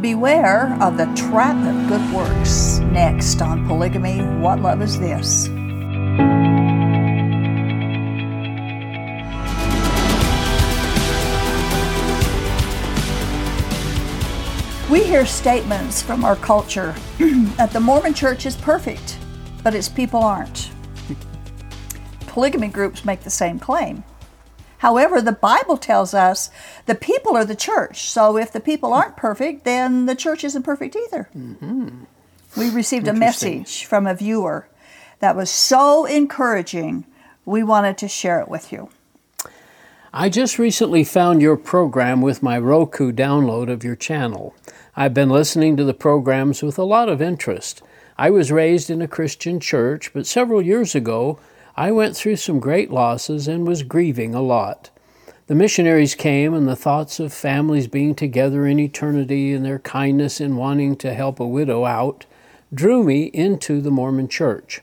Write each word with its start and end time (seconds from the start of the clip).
Beware 0.00 0.76
of 0.82 0.98
the 0.98 1.06
trap 1.16 1.56
of 1.56 1.88
good 1.88 2.12
works. 2.12 2.80
Next 2.92 3.40
on 3.40 3.66
Polygamy, 3.66 4.18
What 4.40 4.60
Love 4.60 4.82
Is 4.82 5.00
This? 5.00 5.48
We 14.90 15.02
hear 15.02 15.24
statements 15.24 16.02
from 16.02 16.26
our 16.26 16.36
culture 16.36 16.94
that 17.56 17.70
the 17.72 17.80
Mormon 17.80 18.12
church 18.12 18.44
is 18.44 18.54
perfect, 18.54 19.18
but 19.64 19.74
its 19.74 19.88
people 19.88 20.20
aren't. 20.20 20.72
Polygamy 22.26 22.68
groups 22.68 23.06
make 23.06 23.20
the 23.20 23.30
same 23.30 23.58
claim. 23.58 24.04
However, 24.78 25.20
the 25.20 25.32
Bible 25.32 25.76
tells 25.76 26.14
us 26.14 26.50
the 26.86 26.94
people 26.94 27.36
are 27.36 27.44
the 27.44 27.56
church. 27.56 28.02
So 28.10 28.36
if 28.36 28.52
the 28.52 28.60
people 28.60 28.92
aren't 28.92 29.16
perfect, 29.16 29.64
then 29.64 30.06
the 30.06 30.14
church 30.14 30.44
isn't 30.44 30.62
perfect 30.62 30.96
either. 30.96 31.28
Mm-hmm. 31.36 32.04
We 32.56 32.70
received 32.70 33.08
a 33.08 33.12
message 33.12 33.84
from 33.84 34.06
a 34.06 34.14
viewer 34.14 34.68
that 35.20 35.36
was 35.36 35.50
so 35.50 36.04
encouraging, 36.04 37.04
we 37.44 37.62
wanted 37.62 37.98
to 37.98 38.08
share 38.08 38.40
it 38.40 38.48
with 38.48 38.72
you. 38.72 38.90
I 40.12 40.30
just 40.30 40.58
recently 40.58 41.04
found 41.04 41.42
your 41.42 41.56
program 41.56 42.22
with 42.22 42.42
my 42.42 42.58
Roku 42.58 43.12
download 43.12 43.70
of 43.70 43.84
your 43.84 43.96
channel. 43.96 44.54
I've 44.94 45.12
been 45.12 45.28
listening 45.28 45.76
to 45.76 45.84
the 45.84 45.92
programs 45.92 46.62
with 46.62 46.78
a 46.78 46.84
lot 46.84 47.10
of 47.10 47.20
interest. 47.20 47.82
I 48.16 48.30
was 48.30 48.50
raised 48.50 48.88
in 48.88 49.02
a 49.02 49.08
Christian 49.08 49.60
church, 49.60 50.14
but 50.14 50.26
several 50.26 50.62
years 50.62 50.94
ago 50.94 51.38
I 51.78 51.92
went 51.92 52.16
through 52.16 52.36
some 52.36 52.58
great 52.58 52.90
losses 52.90 53.46
and 53.46 53.66
was 53.66 53.82
grieving 53.82 54.34
a 54.34 54.40
lot. 54.40 54.88
The 55.46 55.54
missionaries 55.54 56.14
came, 56.14 56.54
and 56.54 56.66
the 56.66 56.74
thoughts 56.74 57.20
of 57.20 57.34
families 57.34 57.86
being 57.86 58.14
together 58.14 58.66
in 58.66 58.80
eternity 58.80 59.52
and 59.52 59.62
their 59.62 59.78
kindness 59.78 60.40
in 60.40 60.56
wanting 60.56 60.96
to 60.96 61.12
help 61.12 61.38
a 61.38 61.46
widow 61.46 61.84
out 61.84 62.24
drew 62.72 63.04
me 63.04 63.24
into 63.24 63.82
the 63.82 63.90
Mormon 63.90 64.26
church. 64.26 64.80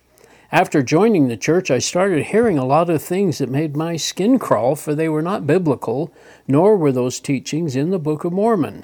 After 0.51 0.83
joining 0.83 1.29
the 1.29 1.35
church, 1.35 1.71
I 1.71 1.79
started 1.79 2.25
hearing 2.25 2.59
a 2.59 2.65
lot 2.65 2.91
of 2.91 3.01
things 3.01 3.39
that 3.39 3.49
made 3.49 3.75
my 3.75 3.97
skin 3.97 4.37
crawl, 4.37 4.75
for 4.75 4.93
they 4.93 5.09
were 5.09 5.23
not 5.23 5.47
biblical, 5.47 6.13
nor 6.47 6.77
were 6.77 6.91
those 6.91 7.19
teachings 7.19 7.75
in 7.75 7.89
the 7.89 7.97
Book 7.97 8.23
of 8.23 8.33
Mormon. 8.33 8.83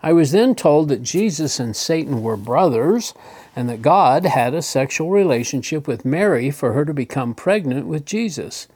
I 0.00 0.12
was 0.12 0.30
then 0.30 0.54
told 0.54 0.88
that 0.88 1.02
Jesus 1.02 1.58
and 1.58 1.74
Satan 1.74 2.22
were 2.22 2.36
brothers 2.36 3.14
and 3.56 3.68
that 3.68 3.82
God 3.82 4.24
had 4.24 4.54
a 4.54 4.62
sexual 4.62 5.10
relationship 5.10 5.88
with 5.88 6.04
Mary 6.04 6.50
for 6.50 6.72
her 6.72 6.84
to 6.84 6.94
become 6.94 7.34
pregnant 7.34 7.86
with 7.86 8.04
Jesus. 8.04 8.68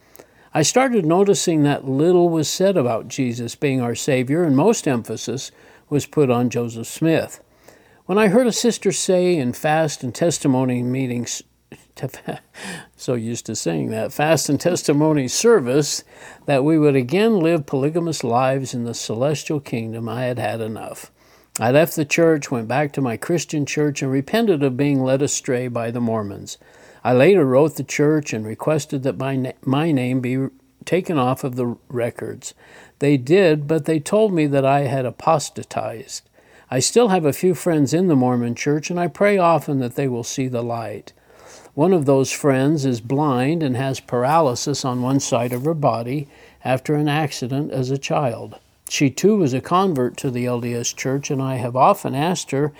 I 0.53 0.61
started 0.61 1.05
noticing 1.05 1.63
that 1.63 1.87
little 1.87 2.29
was 2.29 2.49
said 2.49 2.77
about 2.77 3.07
Jesus 3.07 3.55
being 3.55 3.81
our 3.81 3.95
Savior, 3.95 4.43
and 4.43 4.55
most 4.55 4.87
emphasis 4.87 5.51
was 5.89 6.05
put 6.05 6.29
on 6.29 6.49
Joseph 6.49 6.87
Smith. 6.87 7.39
When 8.05 8.17
I 8.17 8.27
heard 8.27 8.47
a 8.47 8.51
sister 8.51 8.91
say 8.91 9.37
in 9.37 9.53
fast 9.53 10.03
and 10.03 10.13
testimony 10.13 10.83
meetings, 10.83 11.41
so 12.97 13.13
used 13.13 13.45
to 13.45 13.55
saying 13.55 13.89
that, 13.91 14.13
fast 14.13 14.49
and 14.49 14.59
testimony 14.59 15.27
service, 15.27 16.03
that 16.45 16.63
we 16.63 16.77
would 16.77 16.95
again 16.95 17.39
live 17.39 17.65
polygamous 17.65 18.23
lives 18.23 18.73
in 18.73 18.83
the 18.83 18.93
celestial 18.93 19.59
kingdom, 19.59 20.09
I 20.09 20.23
had 20.23 20.39
had 20.39 20.61
enough. 20.61 21.11
I 21.59 21.71
left 21.71 21.95
the 21.95 22.05
church, 22.05 22.49
went 22.49 22.67
back 22.67 22.93
to 22.93 23.01
my 23.01 23.15
Christian 23.15 23.65
church, 23.65 24.01
and 24.01 24.11
repented 24.11 24.63
of 24.63 24.75
being 24.75 25.03
led 25.03 25.21
astray 25.21 25.67
by 25.67 25.91
the 25.91 26.01
Mormons. 26.01 26.57
I 27.03 27.13
later 27.13 27.45
wrote 27.45 27.75
the 27.75 27.83
church 27.83 28.33
and 28.33 28.45
requested 28.45 29.03
that 29.03 29.17
my, 29.17 29.35
na- 29.35 29.51
my 29.61 29.91
name 29.91 30.19
be 30.19 30.47
taken 30.85 31.17
off 31.17 31.43
of 31.43 31.55
the 31.55 31.77
records. 31.89 32.53
They 32.99 33.17
did, 33.17 33.67
but 33.67 33.85
they 33.85 33.99
told 33.99 34.33
me 34.33 34.47
that 34.47 34.65
I 34.65 34.81
had 34.81 35.05
apostatized. 35.05 36.27
I 36.71 36.79
still 36.79 37.09
have 37.09 37.25
a 37.25 37.33
few 37.33 37.53
friends 37.53 37.93
in 37.93 38.07
the 38.07 38.15
Mormon 38.15 38.55
church, 38.55 38.89
and 38.89 38.99
I 38.99 39.07
pray 39.07 39.37
often 39.37 39.79
that 39.79 39.95
they 39.95 40.07
will 40.07 40.23
see 40.23 40.47
the 40.47 40.63
light. 40.63 41.13
One 41.75 41.91
of 41.91 42.05
those 42.05 42.31
friends 42.31 42.85
is 42.85 43.01
blind 43.01 43.63
and 43.63 43.75
has 43.75 43.99
paralysis 43.99 44.85
on 44.85 45.01
one 45.01 45.19
side 45.19 45.51
of 45.53 45.65
her 45.65 45.73
body 45.73 46.27
after 46.63 46.93
an 46.93 47.09
accident 47.09 47.71
as 47.71 47.89
a 47.89 47.97
child. 47.97 48.59
She 48.89 49.09
too 49.09 49.37
was 49.37 49.55
a 49.55 49.61
convert 49.61 50.15
to 50.17 50.29
the 50.29 50.45
LDS 50.45 50.95
Church, 50.95 51.31
and 51.31 51.41
I 51.41 51.55
have 51.55 51.75
often 51.75 52.13
asked 52.13 52.51
her 52.51 52.73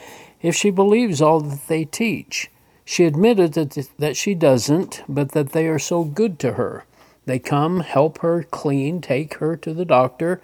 if 0.44 0.56
she 0.56 0.70
believes 0.70 1.22
all 1.24 1.40
that 1.40 1.68
they 1.68 1.86
teach. 1.86 2.52
She 2.86 3.06
admitted 3.06 3.54
that, 3.54 3.88
that 3.98 4.16
she 4.16 4.36
doesn't, 4.36 5.04
but 5.10 5.32
that 5.32 5.54
they 5.54 5.68
are 5.68 5.80
so 5.80 6.04
good 6.04 6.38
to 6.40 6.54
her. 6.54 6.86
They 7.26 7.40
come, 7.40 7.80
help 7.80 8.20
her 8.20 8.44
clean, 8.44 9.02
take 9.02 9.36
her 9.36 9.56
to 9.58 9.74
the 9.74 9.86
doctor, 9.86 10.40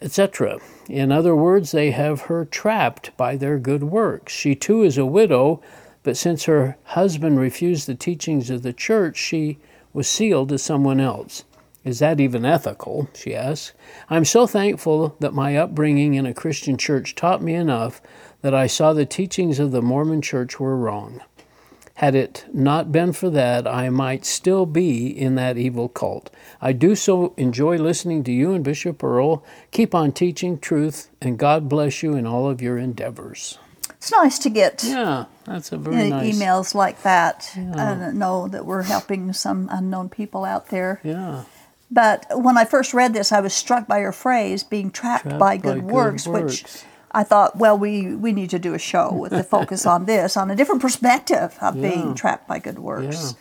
etc. 0.00 0.58
In 0.88 1.10
other 1.10 1.34
words, 1.34 1.72
they 1.72 1.90
have 1.90 2.22
her 2.22 2.44
trapped 2.44 3.16
by 3.16 3.34
their 3.34 3.58
good 3.58 3.82
works. 3.82 4.32
She 4.32 4.54
too 4.54 4.82
is 4.84 4.98
a 4.98 5.06
widow, 5.06 5.60
but 6.06 6.16
since 6.16 6.44
her 6.44 6.76
husband 6.84 7.40
refused 7.40 7.88
the 7.88 7.94
teachings 7.96 8.48
of 8.48 8.62
the 8.62 8.72
church, 8.72 9.16
she 9.16 9.58
was 9.92 10.06
sealed 10.06 10.50
to 10.50 10.56
someone 10.56 11.00
else. 11.00 11.42
Is 11.82 11.98
that 11.98 12.20
even 12.20 12.44
ethical? 12.44 13.10
she 13.12 13.34
asks. 13.34 13.72
I'm 14.08 14.24
so 14.24 14.46
thankful 14.46 15.16
that 15.18 15.34
my 15.34 15.56
upbringing 15.56 16.14
in 16.14 16.24
a 16.24 16.32
Christian 16.32 16.76
church 16.76 17.16
taught 17.16 17.42
me 17.42 17.54
enough 17.54 18.00
that 18.42 18.54
I 18.54 18.68
saw 18.68 18.92
the 18.92 19.04
teachings 19.04 19.58
of 19.58 19.72
the 19.72 19.82
Mormon 19.82 20.22
church 20.22 20.60
were 20.60 20.76
wrong. 20.76 21.22
Had 21.94 22.14
it 22.14 22.44
not 22.54 22.92
been 22.92 23.12
for 23.12 23.28
that, 23.30 23.66
I 23.66 23.88
might 23.88 24.24
still 24.24 24.64
be 24.64 25.08
in 25.08 25.34
that 25.34 25.58
evil 25.58 25.88
cult. 25.88 26.30
I 26.60 26.70
do 26.70 26.94
so 26.94 27.34
enjoy 27.36 27.78
listening 27.78 28.22
to 28.24 28.32
you 28.32 28.52
and 28.52 28.62
Bishop 28.62 29.02
Earl. 29.02 29.44
Keep 29.72 29.92
on 29.92 30.12
teaching 30.12 30.60
truth, 30.60 31.10
and 31.20 31.36
God 31.36 31.68
bless 31.68 32.04
you 32.04 32.14
in 32.14 32.28
all 32.28 32.48
of 32.48 32.62
your 32.62 32.78
endeavors. 32.78 33.58
It's 33.90 34.12
nice 34.12 34.38
to 34.38 34.50
get 34.50 34.84
yeah, 34.84 35.24
that's 35.46 35.72
a 35.72 35.76
very 35.76 36.10
nice 36.10 36.36
emails 36.36 36.74
like 36.74 37.02
that. 37.02 37.50
Yeah. 37.56 38.02
and 38.04 38.18
know 38.18 38.48
that 38.48 38.66
we're 38.66 38.82
helping 38.82 39.32
some 39.32 39.68
unknown 39.70 40.08
people 40.08 40.44
out 40.44 40.68
there. 40.68 41.00
Yeah. 41.04 41.44
But 41.90 42.26
when 42.30 42.58
I 42.58 42.64
first 42.64 42.92
read 42.92 43.14
this, 43.14 43.30
I 43.30 43.40
was 43.40 43.54
struck 43.54 43.86
by 43.86 44.00
your 44.00 44.12
phrase, 44.12 44.64
being 44.64 44.90
trapped, 44.90 45.22
trapped 45.22 45.38
by, 45.38 45.56
good, 45.56 45.86
by 45.86 45.92
works, 45.92 46.24
good 46.24 46.32
works, 46.32 46.62
which 46.62 46.82
I 47.12 47.22
thought, 47.22 47.56
well, 47.56 47.78
we, 47.78 48.14
we 48.14 48.32
need 48.32 48.50
to 48.50 48.58
do 48.58 48.74
a 48.74 48.78
show 48.78 49.12
with 49.12 49.30
the 49.30 49.44
focus 49.56 49.86
on 49.86 50.06
this, 50.06 50.36
on 50.36 50.50
a 50.50 50.56
different 50.56 50.82
perspective 50.82 51.56
of 51.60 51.76
yeah. 51.76 51.82
being 51.88 52.14
trapped 52.14 52.48
by 52.48 52.58
good 52.58 52.78
works. 52.78 53.34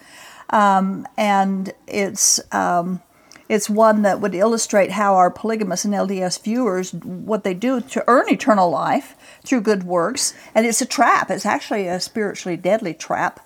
Yeah. 0.52 0.78
Um, 0.78 1.08
and 1.18 1.74
it's, 1.88 2.40
um, 2.54 3.02
it's 3.48 3.70
one 3.70 4.02
that 4.02 4.20
would 4.20 4.34
illustrate 4.34 4.92
how 4.92 5.16
our 5.16 5.30
polygamous 5.30 5.86
and 5.86 5.94
LDS 5.94 6.42
viewers, 6.42 6.94
what 6.94 7.44
they 7.44 7.54
do 7.54 7.80
to 7.82 8.04
earn 8.08 8.30
eternal 8.30 8.70
life 8.70 9.16
through 9.44 9.62
good 9.62 9.84
works. 9.84 10.34
And 10.56 10.66
it's 10.66 10.82
a 10.82 10.86
trap, 10.86 11.30
it's 11.30 11.46
actually 11.46 11.88
a 11.88 12.00
spiritually 12.00 12.58
deadly 12.58 12.94
trap. 12.94 13.40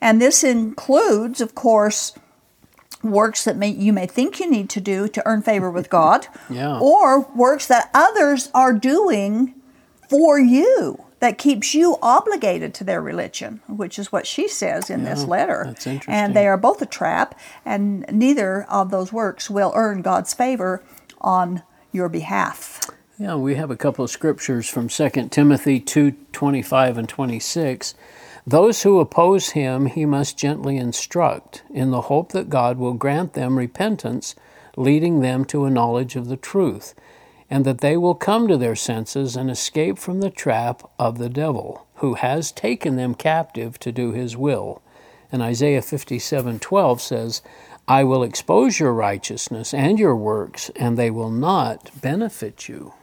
And 0.00 0.20
this 0.20 0.42
includes, 0.42 1.40
of 1.40 1.54
course, 1.54 2.14
works 3.02 3.44
that 3.44 3.56
may, 3.56 3.68
you 3.68 3.92
may 3.92 4.06
think 4.06 4.40
you 4.40 4.50
need 4.50 4.70
to 4.70 4.80
do 4.80 5.08
to 5.08 5.22
earn 5.26 5.42
favor 5.42 5.70
with 5.70 5.90
God, 5.90 6.26
yeah. 6.48 6.78
or 6.78 7.20
works 7.34 7.66
that 7.66 7.90
others 7.92 8.50
are 8.54 8.72
doing 8.72 9.54
for 10.08 10.38
you 10.38 11.03
that 11.24 11.38
keeps 11.38 11.72
you 11.72 11.96
obligated 12.02 12.74
to 12.74 12.84
their 12.84 13.00
religion, 13.00 13.62
which 13.66 13.98
is 13.98 14.12
what 14.12 14.26
she 14.26 14.46
says 14.46 14.90
in 14.90 15.00
yeah, 15.00 15.14
this 15.14 15.24
letter. 15.24 15.62
That's 15.68 15.86
interesting. 15.86 16.12
And 16.12 16.36
they 16.36 16.46
are 16.46 16.58
both 16.58 16.82
a 16.82 16.86
trap, 16.86 17.34
and 17.64 18.04
neither 18.12 18.64
of 18.64 18.90
those 18.90 19.10
works 19.10 19.48
will 19.48 19.72
earn 19.74 20.02
God's 20.02 20.34
favor 20.34 20.84
on 21.22 21.62
your 21.92 22.10
behalf. 22.10 22.90
Yeah, 23.18 23.36
we 23.36 23.54
have 23.54 23.70
a 23.70 23.76
couple 23.76 24.04
of 24.04 24.10
scriptures 24.10 24.68
from 24.68 24.88
2 24.88 25.28
Timothy 25.30 25.80
2 25.80 26.10
25 26.32 26.98
and 26.98 27.08
26 27.08 27.94
those 28.46 28.82
who 28.82 29.00
oppose 29.00 29.50
him 29.50 29.86
he 29.86 30.04
must 30.04 30.36
gently 30.36 30.76
instruct, 30.76 31.62
in 31.70 31.90
the 31.90 32.02
hope 32.02 32.32
that 32.32 32.50
God 32.50 32.76
will 32.76 32.92
grant 32.92 33.32
them 33.32 33.58
repentance, 33.58 34.34
leading 34.76 35.20
them 35.20 35.46
to 35.46 35.64
a 35.64 35.70
knowledge 35.70 36.14
of 36.14 36.28
the 36.28 36.36
truth, 36.36 36.94
and 37.50 37.64
that 37.64 37.80
they 37.80 37.96
will 37.96 38.14
come 38.14 38.48
to 38.48 38.56
their 38.56 38.76
senses 38.76 39.36
and 39.36 39.50
escape 39.50 39.98
from 39.98 40.20
the 40.20 40.30
trap 40.30 40.82
of 40.98 41.18
the 41.18 41.28
devil, 41.28 41.86
who 41.96 42.14
has 42.14 42.50
taken 42.52 42.96
them 42.96 43.14
captive 43.14 43.78
to 43.80 43.92
do 43.92 44.12
his 44.12 44.36
will. 44.36 44.82
And 45.30 45.42
Isaiah 45.42 45.80
57:12 45.80 47.00
says, 47.00 47.42
I 47.86 48.02
will 48.04 48.22
expose 48.22 48.80
your 48.80 48.94
righteousness 48.94 49.74
and 49.74 49.98
your 49.98 50.16
works, 50.16 50.70
and 50.76 50.96
they 50.96 51.10
will 51.10 51.30
not 51.30 51.90
benefit 52.00 52.68
you. 52.68 52.94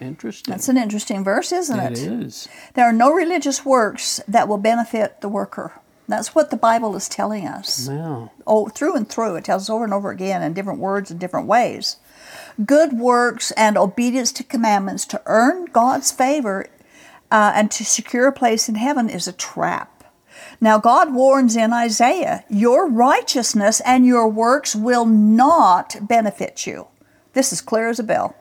Interesting. 0.00 0.52
That's 0.52 0.68
an 0.68 0.76
interesting 0.76 1.24
verse, 1.24 1.50
isn't 1.50 1.78
it? 1.78 1.92
It 1.92 1.98
is. 1.98 2.48
There 2.74 2.84
are 2.84 2.92
no 2.92 3.12
religious 3.12 3.64
works 3.64 4.20
that 4.28 4.46
will 4.46 4.58
benefit 4.58 5.20
the 5.22 5.28
worker. 5.28 5.72
That's 6.06 6.34
what 6.34 6.50
the 6.50 6.56
Bible 6.56 6.94
is 6.94 7.08
telling 7.08 7.46
us. 7.46 7.88
Wow. 7.88 8.30
Oh, 8.46 8.68
through 8.68 8.96
and 8.96 9.08
through. 9.08 9.36
It 9.36 9.44
tells 9.44 9.64
us 9.64 9.70
over 9.70 9.84
and 9.84 9.92
over 9.92 10.10
again 10.10 10.42
in 10.42 10.54
different 10.54 10.78
words 10.78 11.10
and 11.10 11.18
different 11.18 11.48
ways. 11.48 11.96
Good 12.64 12.94
works 12.94 13.52
and 13.52 13.78
obedience 13.78 14.32
to 14.32 14.44
commandments 14.44 15.06
to 15.06 15.22
earn 15.26 15.66
God's 15.66 16.10
favor 16.10 16.66
uh, 17.30 17.52
and 17.54 17.70
to 17.70 17.84
secure 17.84 18.26
a 18.26 18.32
place 18.32 18.68
in 18.68 18.74
heaven 18.74 19.08
is 19.08 19.28
a 19.28 19.32
trap. 19.32 20.04
Now, 20.60 20.78
God 20.78 21.14
warns 21.14 21.56
in 21.56 21.72
Isaiah, 21.72 22.44
your 22.48 22.88
righteousness 22.88 23.80
and 23.84 24.04
your 24.04 24.28
works 24.28 24.74
will 24.74 25.06
not 25.06 25.96
benefit 26.02 26.66
you. 26.66 26.88
This 27.32 27.52
is 27.52 27.60
clear 27.60 27.88
as 27.88 28.00
a 28.00 28.04
bell. 28.04 28.34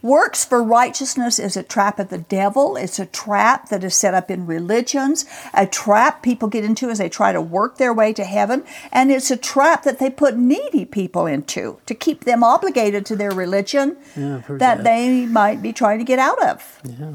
Works 0.00 0.44
for 0.44 0.62
righteousness 0.62 1.38
is 1.40 1.56
a 1.56 1.62
trap 1.64 1.98
of 1.98 2.08
the 2.08 2.18
devil. 2.18 2.76
It's 2.76 2.98
a 3.00 3.06
trap 3.06 3.68
that 3.70 3.82
is 3.82 3.96
set 3.96 4.14
up 4.14 4.30
in 4.30 4.46
religions, 4.46 5.24
a 5.52 5.66
trap 5.66 6.22
people 6.22 6.48
get 6.48 6.64
into 6.64 6.88
as 6.90 6.98
they 6.98 7.08
try 7.08 7.32
to 7.32 7.40
work 7.40 7.78
their 7.78 7.92
way 7.92 8.12
to 8.12 8.24
heaven, 8.24 8.62
and 8.92 9.10
it's 9.10 9.30
a 9.30 9.36
trap 9.36 9.82
that 9.82 9.98
they 9.98 10.08
put 10.10 10.36
needy 10.36 10.84
people 10.84 11.26
into 11.26 11.78
to 11.86 11.94
keep 11.94 12.24
them 12.24 12.44
obligated 12.44 13.04
to 13.06 13.16
their 13.16 13.32
religion 13.32 13.96
Yeah, 14.16 14.42
that 14.48 14.58
that. 14.58 14.84
they 14.84 15.26
might 15.26 15.62
be 15.62 15.72
trying 15.72 15.98
to 15.98 16.04
get 16.04 16.18
out 16.20 16.40
of. 16.44 16.80
Yeah. 16.84 17.12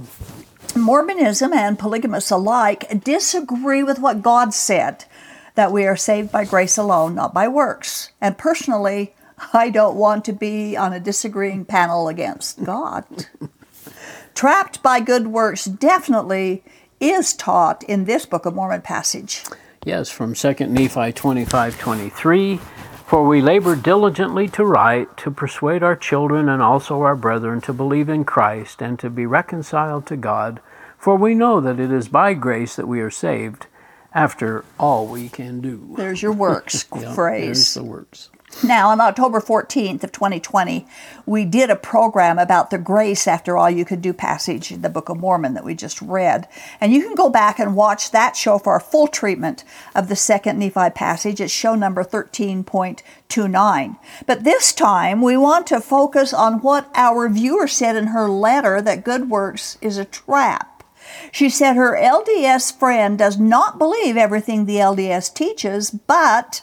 Mormonism 0.76 1.54
and 1.54 1.78
polygamists 1.80 2.32
alike 2.32 3.04
disagree 3.04 3.84
with 3.84 4.00
what 4.00 4.22
God 4.22 4.54
said 4.54 5.06
that 5.56 5.72
we 5.72 5.86
are 5.86 5.96
saved 5.96 6.32
by 6.32 6.46
grace 6.46 6.78
alone, 6.78 7.14
not 7.16 7.34
by 7.34 7.48
works. 7.48 8.10
And 8.20 8.38
personally, 8.38 9.14
I 9.54 9.70
don't 9.70 9.96
want 9.96 10.26
to 10.26 10.34
be 10.34 10.76
on 10.78 10.94
a 10.94 11.00
disagreeing 11.00 11.66
panel 11.66 12.08
against 12.08 12.64
God. 12.64 13.06
Trapped 14.36 14.82
by 14.82 15.00
good 15.00 15.28
works 15.28 15.66
definitely 15.66 16.64
is 17.00 17.34
taught 17.34 17.84
in 17.84 18.06
this 18.06 18.26
Book 18.26 18.46
of 18.46 18.56
Mormon 18.56 18.82
passage. 18.82 19.44
Yes, 19.86 20.10
from 20.10 20.34
2 20.34 20.54
Nephi 20.68 21.12
25 21.12 21.80
23. 21.80 22.60
For 23.06 23.28
we 23.28 23.42
labor 23.42 23.76
diligently 23.76 24.48
to 24.50 24.66
write, 24.66 25.18
to 25.18 25.30
persuade 25.30 25.84
our 25.84 25.96
children 25.96 26.50
and 26.50 26.62
also 26.62 27.02
our 27.02 27.16
brethren 27.16 27.62
to 27.62 27.74
believe 27.74 28.10
in 28.10 28.24
Christ 28.24 28.82
and 28.82 28.98
to 29.00 29.10
be 29.10 29.26
reconciled 29.26 30.08
to 30.08 30.18
God. 30.18 30.62
For 30.98 31.16
we 31.16 31.36
know 31.36 31.60
that 31.60 31.80
it 31.80 31.92
is 31.92 32.08
by 32.08 32.34
grace 32.34 32.76
that 32.76 32.88
we 32.88 33.02
are 33.02 33.12
saved, 33.12 33.68
after 34.14 34.64
all 34.80 35.06
we 35.06 35.28
can 35.30 35.60
do. 35.60 35.94
There's 35.98 36.22
your 36.22 36.32
works 36.32 36.86
Yeah, 36.96 37.14
phrase. 37.14 37.46
There's 37.46 37.74
the 37.74 37.84
works. 37.84 38.30
Now, 38.62 38.90
on 38.90 39.02
October 39.02 39.40
14th 39.40 40.04
of 40.04 40.12
2020, 40.12 40.86
we 41.26 41.46
did 41.46 41.70
a 41.70 41.76
program 41.76 42.38
about 42.38 42.70
the 42.70 42.78
grace 42.78 43.28
after 43.28 43.58
all 43.58 43.70
you 43.70 43.86
could 43.86 44.02
do 44.02 44.14
passage 44.14 44.72
in 44.72 44.82
the 44.82 44.90
Book 44.90 45.10
of 45.10 45.20
Mormon 45.20 45.54
that 45.54 45.66
we 45.66 45.76
just 45.76 46.02
read. 46.02 46.48
And 46.80 46.94
you 46.94 47.02
can 47.02 47.16
go 47.16 47.30
back 47.30 47.60
and 47.60 47.76
watch 47.76 48.12
that 48.12 48.36
show 48.36 48.58
for 48.58 48.74
our 48.74 48.80
full 48.80 49.08
treatment 49.08 49.64
of 49.96 50.08
the 50.08 50.16
second 50.16 50.60
Nephi 50.60 50.90
passage. 50.92 51.42
It's 51.42 51.52
show 51.52 51.76
number 51.76 52.04
13.29. 52.04 53.98
But 54.26 54.44
this 54.44 54.74
time, 54.74 55.22
we 55.22 55.36
want 55.36 55.68
to 55.68 55.82
focus 55.82 56.34
on 56.34 56.62
what 56.62 56.90
our 56.96 57.30
viewer 57.30 57.68
said 57.68 57.96
in 57.96 58.08
her 58.08 58.30
letter 58.30 58.82
that 58.82 59.04
good 59.04 59.30
works 59.30 59.78
is 59.82 59.98
a 59.98 60.06
trap. 60.06 60.73
She 61.32 61.50
said 61.50 61.76
her 61.76 61.98
LDS 62.00 62.78
friend 62.78 63.18
does 63.18 63.38
not 63.38 63.78
believe 63.78 64.18
everything 64.18 64.66
the 64.66 64.78
LDS 64.78 65.34
teaches, 65.34 65.92
but 65.92 66.62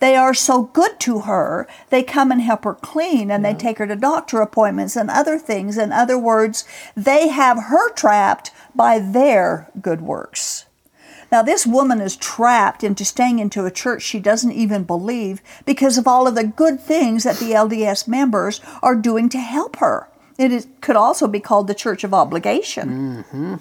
they 0.00 0.16
are 0.16 0.34
so 0.34 0.64
good 0.64 0.98
to 1.00 1.20
her, 1.20 1.68
they 1.90 2.02
come 2.02 2.30
and 2.30 2.40
help 2.40 2.64
her 2.64 2.74
clean 2.74 3.30
and 3.30 3.44
they 3.44 3.54
take 3.54 3.78
her 3.78 3.86
to 3.86 3.96
doctor 3.96 4.40
appointments 4.40 4.96
and 4.96 5.10
other 5.10 5.38
things. 5.38 5.78
In 5.78 5.92
other 5.92 6.18
words, 6.18 6.64
they 6.96 7.28
have 7.28 7.64
her 7.64 7.92
trapped 7.92 8.50
by 8.74 8.98
their 8.98 9.70
good 9.80 10.00
works. 10.00 10.66
Now, 11.30 11.40
this 11.40 11.66
woman 11.66 12.02
is 12.02 12.14
trapped 12.16 12.84
into 12.84 13.06
staying 13.06 13.38
into 13.38 13.64
a 13.64 13.70
church 13.70 14.02
she 14.02 14.20
doesn't 14.20 14.52
even 14.52 14.84
believe 14.84 15.40
because 15.64 15.96
of 15.96 16.06
all 16.06 16.28
of 16.28 16.34
the 16.34 16.44
good 16.44 16.78
things 16.78 17.24
that 17.24 17.38
the 17.38 17.52
LDS 17.52 18.06
members 18.06 18.60
are 18.82 18.94
doing 18.94 19.30
to 19.30 19.38
help 19.38 19.76
her. 19.76 20.08
It 20.36 20.52
is, 20.52 20.66
could 20.82 20.96
also 20.96 21.26
be 21.26 21.40
called 21.40 21.68
the 21.68 21.74
church 21.74 22.04
of 22.04 22.12
obligation. 22.12 23.24
Mm-hmm. 23.24 23.54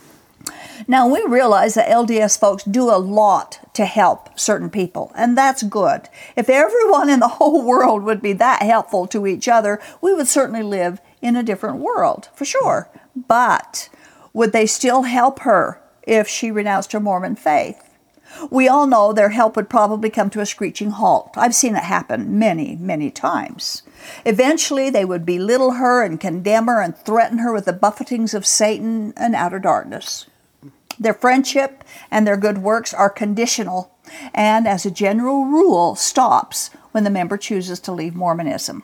Now, 0.87 1.07
we 1.07 1.23
realize 1.27 1.75
that 1.75 1.89
LDS 1.89 2.39
folks 2.39 2.63
do 2.63 2.89
a 2.89 2.97
lot 2.97 3.59
to 3.73 3.85
help 3.85 4.39
certain 4.39 4.69
people, 4.69 5.11
and 5.15 5.37
that's 5.37 5.63
good. 5.63 6.09
If 6.35 6.49
everyone 6.49 7.09
in 7.09 7.19
the 7.19 7.27
whole 7.39 7.63
world 7.63 8.03
would 8.03 8.21
be 8.21 8.33
that 8.33 8.61
helpful 8.63 9.07
to 9.07 9.27
each 9.27 9.47
other, 9.47 9.79
we 10.01 10.13
would 10.13 10.27
certainly 10.27 10.63
live 10.63 10.99
in 11.21 11.35
a 11.35 11.43
different 11.43 11.77
world, 11.77 12.29
for 12.33 12.45
sure. 12.45 12.89
But 13.15 13.89
would 14.33 14.53
they 14.53 14.65
still 14.65 15.03
help 15.03 15.39
her 15.39 15.81
if 16.03 16.27
she 16.27 16.51
renounced 16.51 16.93
her 16.93 16.99
Mormon 16.99 17.35
faith? 17.35 17.87
We 18.49 18.67
all 18.67 18.87
know 18.87 19.11
their 19.11 19.29
help 19.29 19.55
would 19.55 19.69
probably 19.69 20.09
come 20.09 20.29
to 20.31 20.39
a 20.39 20.45
screeching 20.45 20.91
halt. 20.91 21.31
I've 21.35 21.53
seen 21.53 21.75
it 21.75 21.83
happen 21.83 22.39
many, 22.39 22.77
many 22.77 23.11
times. 23.11 23.83
Eventually, 24.25 24.89
they 24.89 25.05
would 25.05 25.25
belittle 25.25 25.71
her 25.71 26.01
and 26.03 26.19
condemn 26.19 26.67
her 26.67 26.81
and 26.81 26.97
threaten 26.97 27.39
her 27.39 27.53
with 27.53 27.65
the 27.65 27.73
buffetings 27.73 28.33
of 28.33 28.45
Satan 28.45 29.13
and 29.17 29.35
outer 29.35 29.59
darkness. 29.59 30.27
Their 31.01 31.15
friendship 31.15 31.83
and 32.11 32.27
their 32.27 32.37
good 32.37 32.59
works 32.59 32.93
are 32.93 33.09
conditional, 33.09 33.91
and 34.35 34.67
as 34.67 34.85
a 34.85 34.91
general 34.91 35.45
rule, 35.45 35.95
stops 35.95 36.69
when 36.91 37.03
the 37.03 37.09
member 37.09 37.37
chooses 37.37 37.79
to 37.79 37.91
leave 37.91 38.13
Mormonism. 38.13 38.83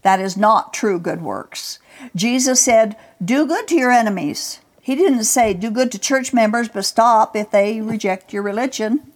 That 0.00 0.18
is 0.18 0.34
not 0.34 0.72
true 0.72 0.98
good 0.98 1.20
works. 1.20 1.78
Jesus 2.16 2.62
said, 2.62 2.96
Do 3.22 3.46
good 3.46 3.68
to 3.68 3.74
your 3.76 3.92
enemies. 3.92 4.60
He 4.80 4.96
didn't 4.96 5.24
say, 5.24 5.52
Do 5.52 5.70
good 5.70 5.92
to 5.92 5.98
church 5.98 6.32
members, 6.32 6.70
but 6.70 6.86
stop 6.86 7.36
if 7.36 7.50
they 7.50 7.82
reject 7.82 8.32
your 8.32 8.42
religion. 8.42 9.12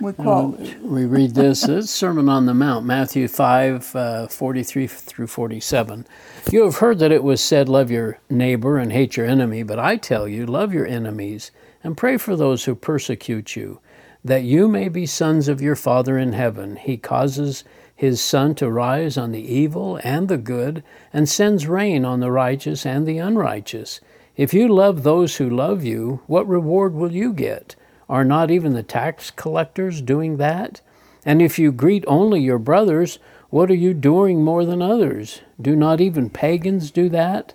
We 0.00 0.12
quote. 0.12 0.60
We 0.82 1.04
read 1.04 1.34
this, 1.34 1.66
it's 1.68 1.90
Sermon 1.90 2.28
on 2.28 2.46
the 2.46 2.54
Mount, 2.54 2.86
Matthew 2.86 3.26
5 3.26 3.96
uh, 3.96 4.26
43 4.28 4.86
through 4.86 5.26
47. 5.26 6.06
You 6.52 6.62
have 6.62 6.76
heard 6.76 7.00
that 7.00 7.10
it 7.10 7.24
was 7.24 7.42
said, 7.42 7.68
Love 7.68 7.90
your 7.90 8.20
neighbor 8.30 8.78
and 8.78 8.92
hate 8.92 9.16
your 9.16 9.26
enemy, 9.26 9.64
but 9.64 9.80
I 9.80 9.96
tell 9.96 10.28
you, 10.28 10.46
love 10.46 10.72
your 10.72 10.86
enemies 10.86 11.50
and 11.82 11.96
pray 11.96 12.16
for 12.16 12.36
those 12.36 12.64
who 12.64 12.74
persecute 12.74 13.56
you, 13.56 13.80
that 14.24 14.44
you 14.44 14.68
may 14.68 14.88
be 14.88 15.06
sons 15.06 15.48
of 15.48 15.60
your 15.60 15.76
Father 15.76 16.16
in 16.18 16.32
heaven. 16.32 16.76
He 16.76 16.96
causes 16.96 17.64
his 17.94 18.20
sun 18.20 18.54
to 18.56 18.70
rise 18.70 19.16
on 19.16 19.32
the 19.32 19.54
evil 19.54 20.00
and 20.02 20.28
the 20.28 20.38
good, 20.38 20.82
and 21.12 21.28
sends 21.28 21.66
rain 21.66 22.04
on 22.04 22.20
the 22.20 22.30
righteous 22.30 22.84
and 22.84 23.06
the 23.06 23.18
unrighteous. 23.18 24.00
If 24.36 24.54
you 24.54 24.66
love 24.68 25.02
those 25.02 25.36
who 25.36 25.48
love 25.48 25.84
you, 25.84 26.20
what 26.26 26.48
reward 26.48 26.94
will 26.94 27.12
you 27.12 27.32
get? 27.32 27.76
Are 28.08 28.24
not 28.24 28.50
even 28.50 28.72
the 28.72 28.82
tax 28.82 29.30
collectors 29.30 30.00
doing 30.00 30.38
that? 30.38 30.80
And 31.24 31.40
if 31.40 31.58
you 31.58 31.70
greet 31.70 32.04
only 32.06 32.40
your 32.40 32.58
brothers, 32.58 33.18
what 33.50 33.70
are 33.70 33.74
you 33.74 33.94
doing 33.94 34.42
more 34.42 34.64
than 34.64 34.82
others? 34.82 35.42
Do 35.60 35.76
not 35.76 36.00
even 36.00 36.30
pagans 36.30 36.90
do 36.90 37.08
that? 37.10 37.54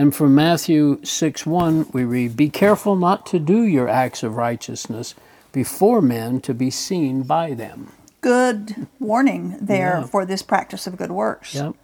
And 0.00 0.14
from 0.14 0.34
Matthew 0.34 0.98
6 1.04 1.44
1, 1.44 1.88
we 1.92 2.04
read, 2.04 2.34
Be 2.34 2.48
careful 2.48 2.96
not 2.96 3.26
to 3.26 3.38
do 3.38 3.64
your 3.64 3.86
acts 3.86 4.22
of 4.22 4.34
righteousness 4.34 5.14
before 5.52 6.00
men 6.00 6.40
to 6.40 6.54
be 6.54 6.70
seen 6.70 7.22
by 7.22 7.52
them. 7.52 7.92
Good 8.22 8.86
warning 8.98 9.58
there 9.60 9.98
Yeah. 9.98 10.06
for 10.06 10.24
this 10.24 10.40
practice 10.40 10.86
of 10.86 10.96
good 10.96 11.10
works. 11.10 11.54
Yep. 11.54 11.74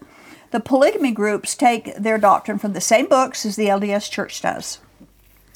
The 0.51 0.61
polygamy 0.61 1.13
groups 1.13 1.55
take 1.55 1.95
their 1.97 2.17
doctrine 2.17 2.57
from 2.59 2.73
the 2.73 2.81
same 2.81 3.05
books 3.07 3.45
as 3.45 3.57
the 3.57 3.69
LDS 3.69 4.09
Church 4.09 4.41
does. 4.41 4.79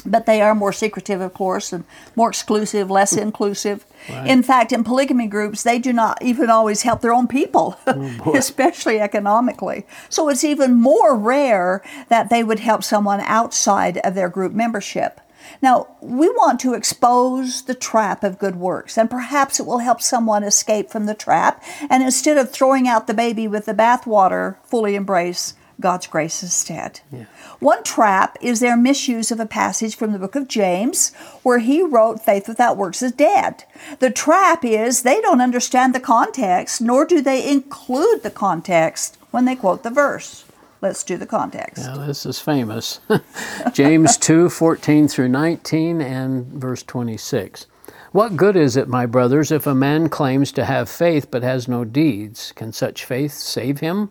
But 0.07 0.27
they 0.27 0.41
are 0.41 0.55
more 0.55 0.73
secretive, 0.73 1.21
of 1.21 1.35
course, 1.35 1.73
and 1.73 1.85
more 2.17 2.31
exclusive, 2.31 2.91
less 2.91 3.15
hmm. 3.15 3.21
inclusive. 3.21 3.85
In 4.25 4.43
fact, 4.43 4.73
in 4.73 4.83
polygamy 4.83 5.27
groups, 5.27 5.63
they 5.63 5.79
do 5.79 5.93
not 5.93 6.23
even 6.23 6.49
always 6.49 6.83
help 6.83 7.01
their 7.01 7.13
own 7.13 7.29
people, 7.29 7.79
oh, 7.87 8.33
especially 8.35 8.99
economically. 8.99 9.87
So 10.09 10.29
it's 10.29 10.43
even 10.43 10.75
more 10.75 11.15
rare 11.15 11.83
that 12.09 12.31
they 12.31 12.43
would 12.43 12.61
help 12.61 12.83
someone 12.83 13.21
outside 13.21 13.99
of 13.99 14.15
their 14.15 14.29
group 14.29 14.53
membership. 14.53 15.21
Now, 15.63 15.89
we 16.01 16.29
want 16.29 16.61
to 16.61 16.75
expose 16.75 17.63
the 17.63 17.75
trap 17.75 18.25
of 18.25 18.39
good 18.39 18.57
works, 18.57 18.97
and 18.97 19.11
perhaps 19.11 19.61
it 19.61 19.67
will 19.67 19.79
help 19.79 20.01
someone 20.01 20.45
escape 20.45 20.91
from 20.91 21.07
the 21.07 21.15
trap, 21.15 21.63
and 21.89 22.03
instead 22.03 22.39
of 22.39 22.51
throwing 22.51 22.89
out 22.89 23.07
the 23.07 23.15
baby 23.15 23.47
with 23.49 23.67
the 23.67 23.75
bathwater, 23.75 24.57
fully 24.65 24.95
embrace 24.95 25.55
God's 25.81 26.07
grace 26.07 26.43
instead. 26.43 27.01
One 27.59 27.83
trap 27.83 28.37
is 28.41 28.61
their 28.61 28.77
misuse 28.77 29.31
of 29.31 29.41
a 29.41 29.47
passage 29.47 29.97
from 29.97 30.13
the 30.13 30.19
book 30.19 30.35
of 30.35 30.49
James 30.49 31.13
where 31.43 31.59
he 31.59 31.83
wrote, 31.83 32.25
Faith 32.25 32.49
without 32.49 32.77
works 32.77 33.03
is 33.03 33.13
dead. 33.13 33.65
The 33.99 34.11
trap 34.11 34.65
is 34.65 35.03
they 35.03 35.21
don't 35.21 35.41
understand 35.41 35.95
the 35.95 36.01
context, 36.01 36.81
nor 36.81 37.05
do 37.05 37.21
they 37.21 37.51
include 37.51 38.23
the 38.23 38.31
context 38.31 39.19
when 39.31 39.45
they 39.45 39.57
quote 39.57 39.83
the 39.83 39.91
verse. 39.91 40.45
Let's 40.83 41.05
do 41.05 41.19
the 41.19 41.27
context. 41.27 41.85
Now, 41.85 42.07
this 42.07 42.25
is 42.25 42.41
famous. 42.41 43.01
James 43.73 44.17
2 44.17 44.49
14 44.49 45.09
through 45.09 45.29
19 45.29 46.01
and 46.01 46.47
verse 46.47 46.83
26. 46.83 47.67
What 48.13 48.37
good 48.37 48.57
is 48.57 48.77
it, 48.77 48.89
my 48.89 49.07
brothers, 49.07 49.53
if 49.53 49.67
a 49.67 49.75
man 49.75 50.09
claims 50.09 50.51
to 50.53 50.65
have 50.65 50.89
faith 50.89 51.31
but 51.31 51.43
has 51.43 51.69
no 51.69 51.85
deeds? 51.85 52.53
Can 52.57 52.73
such 52.73 53.05
faith 53.05 53.33
save 53.35 53.81
him? 53.81 54.11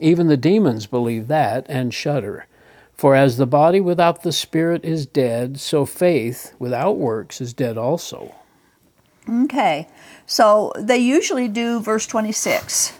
Even 0.00 0.26
the 0.26 0.36
demons 0.36 0.86
believe 0.86 1.28
that 1.28 1.66
and 1.68 1.94
shudder. 1.94 2.46
For 2.94 3.14
as 3.14 3.36
the 3.36 3.46
body 3.46 3.80
without 3.80 4.22
the 4.22 4.32
spirit 4.32 4.84
is 4.84 5.06
dead, 5.06 5.60
so 5.60 5.86
faith 5.86 6.54
without 6.58 6.96
works 6.96 7.40
is 7.40 7.52
dead 7.54 7.78
also. 7.78 8.34
Okay, 9.28 9.86
so 10.26 10.72
they 10.76 10.98
usually 10.98 11.48
do 11.48 11.80
verse 11.80 12.06
26 12.06 12.94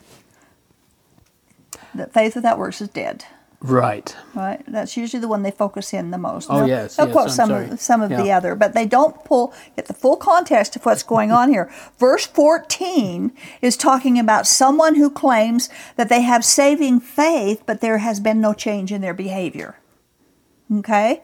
that 1.94 2.12
faith 2.12 2.34
without 2.34 2.58
works 2.58 2.80
is 2.80 2.88
dead. 2.88 3.24
Right. 3.62 4.16
Right. 4.34 4.62
That's 4.66 4.96
usually 4.96 5.20
the 5.20 5.28
one 5.28 5.42
they 5.42 5.50
focus 5.50 5.92
in 5.92 6.12
the 6.12 6.18
most. 6.18 6.48
Oh, 6.48 6.64
yes, 6.64 6.96
They'll 6.96 7.06
yes, 7.06 7.12
quote 7.12 7.26
I'm 7.26 7.32
some 7.32 7.48
sorry. 7.50 7.70
of 7.70 7.80
some 7.80 8.00
of 8.00 8.08
the 8.08 8.32
other, 8.32 8.54
but 8.54 8.72
they 8.72 8.86
don't 8.86 9.22
pull 9.24 9.52
get 9.76 9.86
the 9.86 9.92
full 9.92 10.16
context 10.16 10.76
of 10.76 10.86
what's 10.86 11.02
going 11.02 11.30
on 11.30 11.50
here. 11.50 11.70
Verse 11.98 12.26
14 12.26 13.32
is 13.60 13.76
talking 13.76 14.18
about 14.18 14.46
someone 14.46 14.94
who 14.94 15.10
claims 15.10 15.68
that 15.96 16.08
they 16.08 16.22
have 16.22 16.42
saving 16.42 17.00
faith, 17.00 17.62
but 17.66 17.82
there 17.82 17.98
has 17.98 18.18
been 18.18 18.40
no 18.40 18.54
change 18.54 18.92
in 18.92 19.02
their 19.02 19.14
behavior. 19.14 19.76
Okay? 20.74 21.22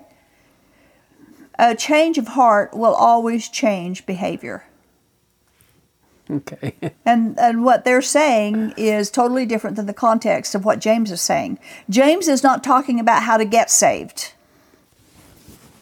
A 1.59 1.75
change 1.75 2.19
of 2.19 2.29
heart 2.29 2.75
will 2.75 2.95
always 2.95 3.49
change 3.49 4.05
behavior. 4.05 4.65
Okay. 6.31 6.75
And, 7.07 7.39
and 7.39 7.65
what 7.65 7.85
they're 7.85 8.03
saying 8.03 8.75
is 8.77 9.11
totally 9.11 9.47
different 9.47 9.77
than 9.77 9.87
the 9.87 9.95
context 9.95 10.57
of 10.57 10.65
what 10.65 10.81
James 10.81 11.13
is 11.13 11.21
saying. 11.21 11.59
James 11.89 12.27
is 12.27 12.43
not 12.43 12.65
talking 12.65 12.99
about 12.99 13.23
how 13.23 13.37
to 13.37 13.45
get 13.45 13.71
saved. 13.71 14.33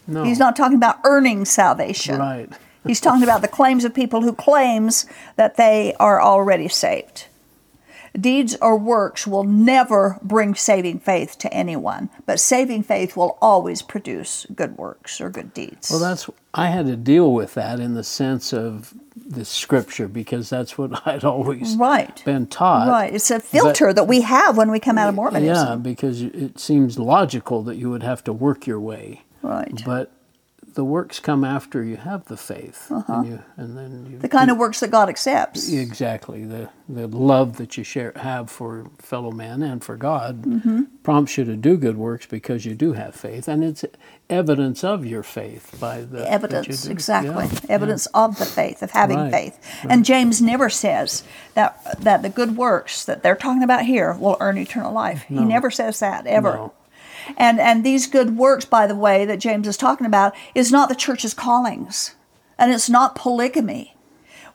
No. 0.06 0.22
He's 0.22 0.38
not 0.38 0.54
talking 0.54 0.76
about 0.76 0.98
earning 1.04 1.46
salvation. 1.46 2.18
Right. 2.18 2.50
He's 2.86 3.00
talking 3.00 3.22
about 3.22 3.40
the 3.40 3.48
claims 3.48 3.86
of 3.86 3.94
people 3.94 4.20
who 4.20 4.34
claims 4.34 5.06
that 5.36 5.56
they 5.56 5.94
are 5.98 6.20
already 6.20 6.68
saved. 6.68 7.26
Deeds 8.18 8.56
or 8.62 8.76
works 8.76 9.26
will 9.26 9.42
never 9.42 10.18
bring 10.22 10.54
saving 10.54 11.00
faith 11.00 11.36
to 11.38 11.52
anyone, 11.52 12.10
but 12.26 12.38
saving 12.38 12.84
faith 12.84 13.16
will 13.16 13.36
always 13.42 13.82
produce 13.82 14.46
good 14.54 14.78
works 14.78 15.20
or 15.20 15.30
good 15.30 15.52
deeds. 15.52 15.90
Well, 15.90 15.98
that's 15.98 16.30
I 16.54 16.68
had 16.68 16.86
to 16.86 16.96
deal 16.96 17.32
with 17.32 17.54
that 17.54 17.80
in 17.80 17.94
the 17.94 18.04
sense 18.04 18.52
of 18.52 18.94
the 19.16 19.44
scripture 19.44 20.06
because 20.06 20.48
that's 20.48 20.78
what 20.78 21.06
I'd 21.08 21.24
always 21.24 21.74
right. 21.76 22.24
been 22.24 22.46
taught. 22.46 22.86
Right. 22.88 23.12
It's 23.12 23.30
a 23.32 23.40
filter 23.40 23.92
that 23.92 24.04
we 24.06 24.20
have 24.20 24.56
when 24.56 24.70
we 24.70 24.78
come 24.78 24.96
out 24.96 25.08
of 25.08 25.16
Mormonism. 25.16 25.68
Yeah, 25.68 25.76
because 25.76 26.22
it 26.22 26.58
seems 26.60 26.98
logical 26.98 27.62
that 27.64 27.76
you 27.76 27.90
would 27.90 28.04
have 28.04 28.22
to 28.24 28.32
work 28.32 28.66
your 28.66 28.78
way, 28.78 29.22
Right. 29.42 29.82
but 29.84 30.12
the 30.74 30.84
works 30.84 31.20
come 31.20 31.44
after 31.44 31.82
you 31.84 31.96
have 31.96 32.24
the 32.26 32.36
faith, 32.36 32.90
and, 32.90 33.26
you, 33.26 33.42
and 33.56 33.76
then 33.78 34.06
you 34.10 34.16
Uh-huh. 34.16 34.22
the 34.22 34.28
kind 34.28 34.50
of 34.50 34.56
works 34.58 34.80
that 34.80 34.90
God 34.90 35.08
accepts. 35.08 35.72
exactly 35.72 36.44
the 36.44 36.68
the 36.88 37.06
love 37.06 37.56
that 37.56 37.78
you 37.78 37.84
share 37.84 38.12
have 38.16 38.50
for 38.50 38.84
fellow 38.98 39.30
man 39.30 39.62
and 39.62 39.82
for 39.82 39.96
God 39.96 40.42
Mm-hmm. 40.42 40.82
prompts 41.02 41.38
you 41.38 41.44
to 41.44 41.56
do 41.56 41.76
good 41.78 41.96
works 41.96 42.26
because 42.26 42.66
you 42.66 42.74
do 42.74 42.92
have 42.92 43.14
faith, 43.14 43.48
and 43.48 43.64
it's 43.64 43.84
evidence 44.28 44.82
of 44.84 45.04
your 45.06 45.22
faith 45.22 45.76
by 45.80 46.00
the 46.02 46.30
evidence 46.30 46.86
exactly 46.86 47.30
Yeah, 47.46 47.60
evidence 47.68 48.06
of 48.14 48.38
the 48.38 48.46
faith 48.46 48.82
of 48.82 48.90
having 48.90 49.18
Right, 49.18 49.30
faith 49.32 49.58
and 49.88 50.04
james 50.04 50.40
never 50.40 50.70
says 50.70 51.22
that 51.54 52.00
that 52.00 52.22
the 52.22 52.30
good 52.30 52.56
works 52.56 53.04
that 53.04 53.22
they're 53.22 53.36
talking 53.36 53.62
about 53.62 53.82
here 53.84 54.14
will 54.14 54.36
earn 54.40 54.56
eternal 54.58 54.92
life 54.92 55.22
he 55.28 55.44
never 55.44 55.70
says 55.70 56.00
that 56.00 56.26
ever 56.26 56.54
No. 56.54 56.72
And 57.36 57.60
and 57.60 57.84
these 57.84 58.06
good 58.06 58.36
works 58.36 58.64
by 58.64 58.86
the 58.86 58.94
way 58.94 59.24
that 59.24 59.40
james 59.40 59.66
is 59.66 59.76
talking 59.76 60.06
about 60.06 60.34
is 60.54 60.72
not 60.72 60.88
the 60.88 60.94
church's 60.94 61.34
callings 61.34 62.14
and 62.58 62.72
it's 62.72 62.90
not 62.90 63.14
polygamy 63.14 63.96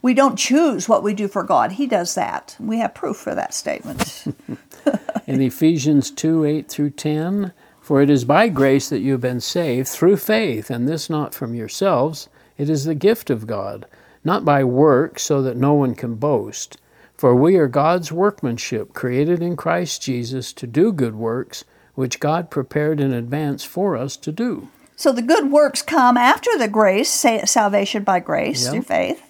we 0.02 0.14
don't 0.14 0.38
choose 0.38 0.88
what 0.88 1.04
we 1.04 1.14
do 1.14 1.28
for 1.28 1.44
god 1.44 1.74
he 1.74 1.88
does 1.88 2.16
that 2.16 2.56
we 2.60 2.80
have 2.80 2.94
proof 2.94 3.18
for 3.18 3.36
that 3.36 3.54
statement 3.54 4.26
in 5.30 5.42
Ephesians 5.42 6.10
2 6.10 6.44
8 6.44 6.68
through 6.68 6.90
10. 6.90 7.54
For 7.82 8.02
it 8.02 8.10
is 8.10 8.26
by 8.26 8.50
grace 8.50 8.90
that 8.90 9.00
you 9.00 9.14
have 9.14 9.22
been 9.22 9.40
saved 9.40 9.88
through 9.88 10.18
faith, 10.18 10.70
and 10.72 10.88
this 10.88 11.10
not 11.10 11.36
from 11.36 11.54
yourselves. 11.54 12.30
It 12.58 12.70
is 12.70 12.86
the 12.86 12.96
gift 12.96 13.30
of 13.30 13.48
God, 13.48 13.86
not 14.24 14.44
by 14.44 14.64
works, 14.64 15.24
so 15.24 15.42
that 15.44 15.58
no 15.58 15.74
one 15.74 15.94
can 15.96 16.16
boast. 16.16 16.78
For 17.16 17.36
we 17.36 17.58
are 17.58 17.68
God's 17.68 18.12
workmanship, 18.12 18.94
created 18.94 19.42
in 19.42 19.56
Christ 19.56 20.02
Jesus 20.02 20.52
to 20.54 20.66
do 20.66 20.92
good 20.92 21.16
works, 21.16 21.64
which 22.00 22.22
God 22.22 22.50
prepared 22.50 23.02
in 23.02 23.12
advance 23.12 23.66
for 23.66 23.98
us 23.98 24.16
to 24.16 24.32
do. 24.32 24.70
So 24.96 25.12
the 25.12 25.22
good 25.22 25.52
works 25.52 25.82
come 25.82 26.16
after 26.16 26.58
the 26.58 26.70
grace, 26.70 27.10
sa- 27.12 27.44
salvation 27.44 28.04
by 28.04 28.22
grace 28.22 28.64
Yep. 28.64 28.72
through 28.72 28.82
faith. 28.84 29.22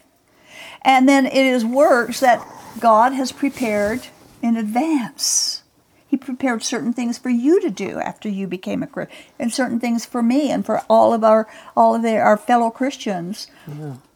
And 0.84 1.10
then 1.10 1.26
it 1.26 1.34
is 1.36 1.66
works 1.66 2.20
that 2.20 2.46
God 2.80 3.14
has 3.14 3.32
prepared 3.32 4.08
in 4.44 4.56
advance. 4.56 5.64
He 6.08 6.16
prepared 6.16 6.62
certain 6.62 6.94
things 6.94 7.18
for 7.18 7.30
you 7.32 7.60
to 7.60 7.72
do 7.72 8.00
after 8.00 8.30
you 8.30 8.46
became 8.46 8.84
a 8.84 8.88
Christian, 8.88 9.18
and 9.40 9.52
certain 9.52 9.80
things 9.80 10.06
for 10.06 10.22
me 10.22 10.52
and 10.52 10.64
for 10.64 10.82
all 10.88 11.12
of 11.12 11.24
our 11.24 11.48
all 11.76 11.96
of 11.96 12.06
our 12.06 12.38
fellow 12.38 12.70
Christians. 12.70 13.48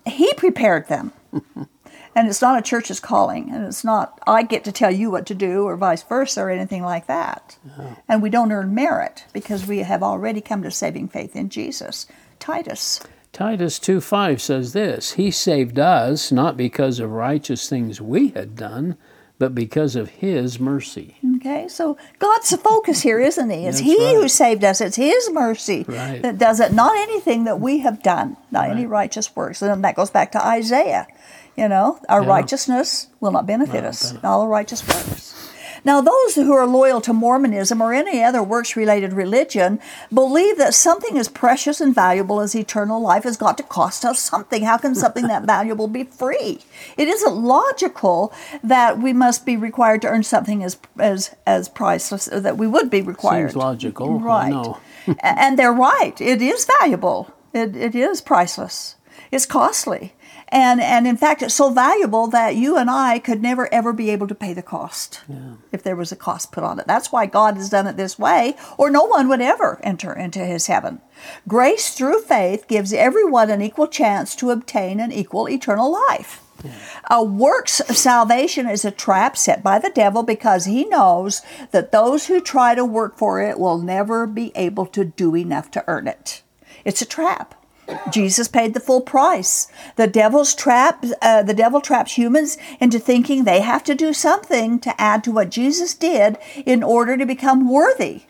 He 0.05 0.31
prepared 0.35 0.89
them. 0.89 1.11
and 2.15 2.27
it's 2.27 2.41
not 2.41 2.57
a 2.57 2.61
church's 2.61 2.99
calling, 2.99 3.49
and 3.51 3.65
it's 3.65 3.83
not 3.83 4.19
I 4.27 4.43
get 4.43 4.63
to 4.65 4.71
tell 4.71 4.91
you 4.91 5.09
what 5.11 5.25
to 5.27 5.35
do 5.35 5.63
or 5.63 5.75
vice 5.77 6.03
versa 6.03 6.41
or 6.41 6.49
anything 6.49 6.83
like 6.83 7.07
that. 7.07 7.57
And 8.07 8.21
we 8.21 8.29
don't 8.29 8.51
earn 8.51 8.73
merit 8.75 9.25
because 9.33 9.65
we 9.67 9.79
have 9.79 10.03
already 10.03 10.41
come 10.41 10.63
to 10.63 10.71
saving 10.71 11.07
faith 11.09 11.35
in 11.35 11.49
Jesus. 11.49 12.07
Titus. 12.39 12.99
Titus 13.31 13.79
2 13.79 13.99
5 13.99 14.41
says 14.41 14.73
this 14.73 15.13
He 15.13 15.31
saved 15.31 15.79
us 15.79 16.31
not 16.31 16.55
because 16.55 16.99
of 16.99 17.09
righteous 17.11 17.67
things 17.67 17.99
we 17.99 18.29
had 18.29 18.55
done, 18.55 18.95
but 19.39 19.55
because 19.55 19.95
of 19.95 20.09
His 20.09 20.59
mercy. 20.59 21.17
Okay, 21.37 21.67
so 21.67 21.97
God's 22.19 22.51
the 22.51 22.57
focus 22.57 23.01
here, 23.01 23.19
isn't 23.19 23.49
He? 23.49 23.65
It's 23.65 23.79
That's 23.79 23.89
He 23.89 24.13
who 24.13 24.27
saved 24.27 24.63
us. 24.63 24.81
It's 24.81 24.97
His 24.97 25.31
mercy 25.31 25.83
Right. 25.87 26.21
that 26.21 26.37
does 26.37 26.59
it, 26.59 26.73
not 26.73 26.95
anything 26.95 27.45
that 27.45 27.59
we 27.59 27.79
have 27.79 28.03
done, 28.03 28.37
not 28.51 28.69
any 28.69 28.85
righteous 28.85 29.35
works. 29.35 29.61
And 29.63 29.83
that 29.83 29.95
goes 29.95 30.11
back 30.11 30.31
to 30.33 30.45
Isaiah. 30.45 31.07
You 31.55 31.67
know, 31.69 31.99
our 32.09 32.23
Yeah. 32.23 32.29
righteousness 32.29 33.07
will 33.19 33.31
not 33.31 33.45
benefit 33.45 33.81
Not 33.83 33.89
us, 33.89 34.03
benefit. 34.11 34.25
all 34.27 34.41
the 34.41 34.47
righteous 34.47 34.87
works. 34.87 35.29
Now, 35.85 35.99
those 35.99 36.35
who 36.35 36.53
are 36.53 36.65
loyal 36.65 37.01
to 37.01 37.11
Mormonism 37.11 37.81
or 37.81 37.93
any 37.93 38.23
other 38.23 38.41
works 38.41 38.77
related 38.77 39.11
religion 39.11 39.79
believe 40.13 40.57
that 40.57 40.73
something 40.73 41.17
as 41.17 41.27
precious 41.27 41.81
and 41.81 41.93
valuable 41.93 42.39
as 42.39 42.55
eternal 42.55 43.01
life 43.01 43.25
has 43.25 43.35
got 43.35 43.57
to 43.57 43.63
cost 43.63 44.05
us 44.05 44.19
something. 44.19 44.63
How 44.63 44.77
can 44.77 44.95
something 44.95 45.27
that 45.27 45.43
valuable 45.55 45.89
be 45.89 46.05
free? 46.05 46.59
It 46.95 47.09
isn't 47.09 47.35
logical 47.35 48.31
that 48.63 48.97
we 48.99 49.11
must 49.11 49.45
be 49.45 49.57
required 49.57 50.01
to 50.03 50.07
earn 50.07 50.23
something 50.23 50.63
as, 50.63 50.77
as, 50.97 51.35
as 51.45 51.67
priceless, 51.67 52.25
that 52.31 52.57
we 52.57 52.65
would 52.65 52.89
be 52.89 53.01
required. 53.01 53.49
Seems 53.51 53.57
logical. 53.57 54.19
Right. 54.19 54.51
know. 54.51 54.77
And 55.19 55.59
they're 55.59 55.73
right. 55.73 56.19
It 56.21 56.41
is 56.41 56.65
valuable. 56.79 57.29
It, 57.53 57.75
it 57.75 57.93
is 57.93 58.21
priceless. 58.21 58.95
It's 59.31 59.45
costly. 59.45 60.13
And, 60.49 60.79
and 60.79 61.07
in 61.07 61.17
fact, 61.17 61.41
it's 61.41 61.55
so 61.55 61.71
valuable 61.71 62.27
that 62.27 62.55
you 62.55 62.77
and 62.77 62.89
I 62.89 63.17
could 63.17 63.41
never 63.41 63.73
ever 63.73 63.91
be 63.91 64.11
able 64.11 64.27
to 64.27 64.35
pay 64.35 64.53
the 64.53 64.61
cost 64.61 65.21
if 65.71 65.81
there 65.81 65.95
was 65.95 66.11
a 66.11 66.15
cost 66.15 66.51
put 66.51 66.63
on 66.63 66.79
it. 66.79 66.85
That's 66.85 67.11
why 67.11 67.25
God 67.25 67.55
has 67.55 67.69
done 67.69 67.87
it 67.87 67.97
this 67.97 68.19
way, 68.19 68.55
or 68.77 68.91
no 68.91 69.03
one 69.03 69.27
would 69.29 69.41
ever 69.41 69.79
enter 69.83 70.13
into 70.13 70.45
his 70.45 70.67
heaven. 70.67 71.01
Grace 71.47 71.93
through 71.93 72.21
faith 72.21 72.67
gives 72.67 72.93
everyone 72.93 73.49
an 73.49 73.63
equal 73.63 73.87
chance 73.87 74.35
to 74.35 74.51
obtain 74.51 74.99
an 74.99 75.11
equal 75.11 75.49
eternal 75.49 75.91
life. 75.91 76.41
A 77.09 77.23
works 77.23 77.79
of 77.79 77.97
salvation 77.97 78.69
is 78.69 78.85
a 78.85 78.91
trap 78.91 79.35
set 79.35 79.63
by 79.63 79.79
the 79.79 79.89
devil 79.89 80.23
because 80.23 80.65
he 80.65 80.85
knows 80.85 81.41
that 81.71 81.91
those 81.91 82.27
who 82.27 82.39
try 82.39 82.75
to 82.75 82.85
work 82.85 83.17
for 83.17 83.41
it 83.41 83.59
will 83.59 83.77
never 83.77 84.25
be 84.27 84.51
able 84.55 84.85
to 84.87 85.03
do 85.03 85.35
enough 85.35 85.71
to 85.71 85.83
earn 85.87 86.07
it. 86.07 86.41
It's 86.85 87.01
a 87.01 87.07
trap. 87.07 87.55
Jesus 88.11 88.47
paid 88.47 88.73
the 88.73 88.79
full 88.79 89.01
price. 89.01 89.67
The 89.95 90.07
devil's 90.07 90.55
trap. 90.55 91.03
Uh, 91.21 91.43
the 91.43 91.53
devil 91.53 91.81
traps 91.81 92.17
humans 92.17 92.57
into 92.79 92.99
thinking 92.99 93.43
they 93.43 93.61
have 93.61 93.83
to 93.85 93.95
do 93.95 94.13
something 94.13 94.79
to 94.79 95.01
add 95.01 95.23
to 95.23 95.31
what 95.31 95.49
Jesus 95.49 95.93
did 95.93 96.37
in 96.65 96.83
order 96.83 97.17
to 97.17 97.25
become 97.25 97.69
worthy. 97.69 98.23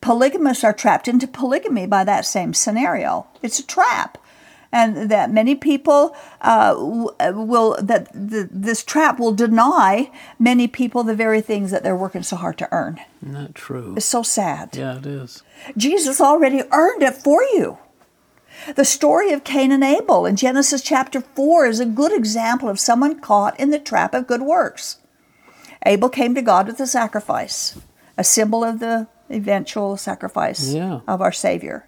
Polygamists 0.00 0.64
are 0.64 0.72
trapped 0.72 1.08
into 1.08 1.26
polygamy 1.26 1.86
by 1.86 2.04
that 2.04 2.26
same 2.26 2.54
scenario. 2.54 3.26
It's 3.42 3.58
a 3.58 3.66
trap 3.66 4.18
and 4.72 5.10
that 5.10 5.30
many 5.30 5.54
people 5.54 6.14
uh, 6.40 6.74
will 6.76 7.76
that 7.80 8.12
the, 8.12 8.48
this 8.50 8.84
trap 8.84 9.18
will 9.18 9.32
deny 9.32 10.10
many 10.38 10.68
people 10.68 11.02
the 11.02 11.14
very 11.14 11.40
things 11.40 11.70
that 11.70 11.82
they're 11.82 11.96
working 11.96 12.22
so 12.22 12.36
hard 12.36 12.58
to 12.58 12.68
earn. 12.72 13.00
Isn't 13.22 13.34
that 13.34 13.54
true? 13.54 13.94
It's 13.96 14.06
so 14.06 14.22
sad. 14.22 14.76
Yeah, 14.76 14.98
it 14.98 15.06
is. 15.06 15.42
Jesus 15.76 16.20
already 16.20 16.62
earned 16.72 17.02
it 17.02 17.14
for 17.14 17.42
you. 17.42 17.78
The 18.74 18.84
story 18.84 19.32
of 19.32 19.44
Cain 19.44 19.70
and 19.70 19.84
Abel 19.84 20.26
in 20.26 20.34
Genesis 20.36 20.82
chapter 20.82 21.20
4 21.20 21.66
is 21.66 21.80
a 21.80 21.86
good 21.86 22.12
example 22.12 22.68
of 22.68 22.80
someone 22.80 23.20
caught 23.20 23.58
in 23.60 23.70
the 23.70 23.78
trap 23.78 24.14
of 24.14 24.26
good 24.26 24.42
works. 24.42 24.96
Abel 25.84 26.08
came 26.08 26.34
to 26.34 26.42
God 26.42 26.66
with 26.66 26.80
a 26.80 26.86
sacrifice, 26.86 27.78
a 28.18 28.24
symbol 28.24 28.64
of 28.64 28.80
the 28.80 29.06
eventual 29.30 29.96
sacrifice 29.96 30.72
Yeah. 30.72 31.00
of 31.06 31.20
our 31.20 31.32
Savior. 31.32 31.86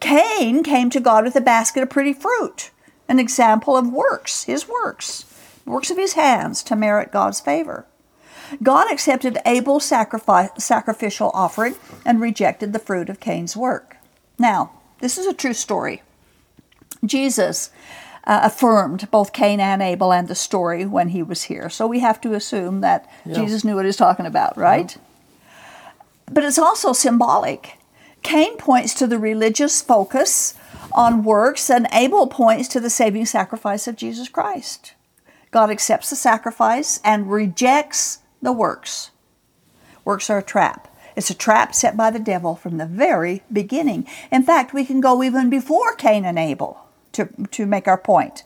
Cain 0.00 0.62
came 0.62 0.90
to 0.90 1.00
God 1.00 1.24
with 1.24 1.36
a 1.36 1.40
basket 1.40 1.82
of 1.82 1.90
pretty 1.90 2.12
fruit, 2.12 2.70
an 3.08 3.18
example 3.18 3.76
of 3.76 3.88
works, 3.92 4.44
his 4.44 4.68
works, 4.68 5.24
works 5.64 5.90
of 5.90 5.96
his 5.96 6.14
hands 6.14 6.62
to 6.64 6.76
merit 6.76 7.12
God's 7.12 7.40
favor. 7.40 7.86
God 8.62 8.90
accepted 8.90 9.38
Abel's 9.46 9.84
sacrifice, 9.84 10.50
sacrificial 10.58 11.30
offering 11.32 11.76
and 12.04 12.20
rejected 12.20 12.72
the 12.72 12.78
fruit 12.80 13.08
of 13.08 13.20
Cain's 13.20 13.56
work. 13.56 13.96
Now, 14.38 14.72
this 15.00 15.18
is 15.18 15.26
a 15.26 15.34
true 15.34 15.54
story. 15.54 16.02
Jesus 17.04 17.70
uh, 18.24 18.40
affirmed 18.44 19.10
both 19.10 19.32
Cain 19.32 19.60
and 19.60 19.82
Abel 19.82 20.12
and 20.12 20.28
the 20.28 20.34
story 20.34 20.84
when 20.84 21.08
he 21.08 21.22
was 21.22 21.44
here. 21.44 21.68
So 21.70 21.86
we 21.86 22.00
have 22.00 22.20
to 22.20 22.34
assume 22.34 22.80
that 22.80 23.08
yeah. 23.24 23.34
Jesus 23.34 23.64
knew 23.64 23.74
what 23.74 23.86
he's 23.86 23.96
talking 23.96 24.26
about, 24.26 24.56
right? 24.56 24.94
Yeah. 24.94 25.02
But 26.30 26.44
it's 26.44 26.58
also 26.58 26.92
symbolic. 26.92 27.78
Cain 28.22 28.56
points 28.56 28.94
to 28.94 29.06
the 29.06 29.18
religious 29.18 29.80
focus 29.80 30.54
on 30.92 31.24
works, 31.24 31.70
and 31.70 31.86
Abel 31.92 32.26
points 32.26 32.68
to 32.68 32.80
the 32.80 32.90
saving 32.90 33.26
sacrifice 33.26 33.88
of 33.88 33.96
Jesus 33.96 34.28
Christ. 34.28 34.94
God 35.50 35.70
accepts 35.70 36.10
the 36.10 36.16
sacrifice 36.16 37.00
and 37.04 37.30
rejects 37.30 38.18
the 38.42 38.52
works. 38.52 39.10
Works 40.04 40.30
are 40.30 40.38
a 40.38 40.42
trap. 40.42 40.89
It's 41.20 41.28
a 41.28 41.34
trap 41.34 41.74
set 41.74 41.98
by 41.98 42.10
the 42.10 42.18
devil 42.18 42.56
from 42.56 42.78
the 42.78 42.86
very 42.86 43.42
beginning. 43.52 44.06
In 44.32 44.42
fact, 44.42 44.72
we 44.72 44.86
can 44.86 45.02
go 45.02 45.22
even 45.22 45.50
before 45.50 45.94
Cain 45.94 46.24
and 46.24 46.38
Abel 46.38 46.86
to, 47.12 47.28
to 47.50 47.66
make 47.66 47.86
our 47.86 47.98
point. 47.98 48.42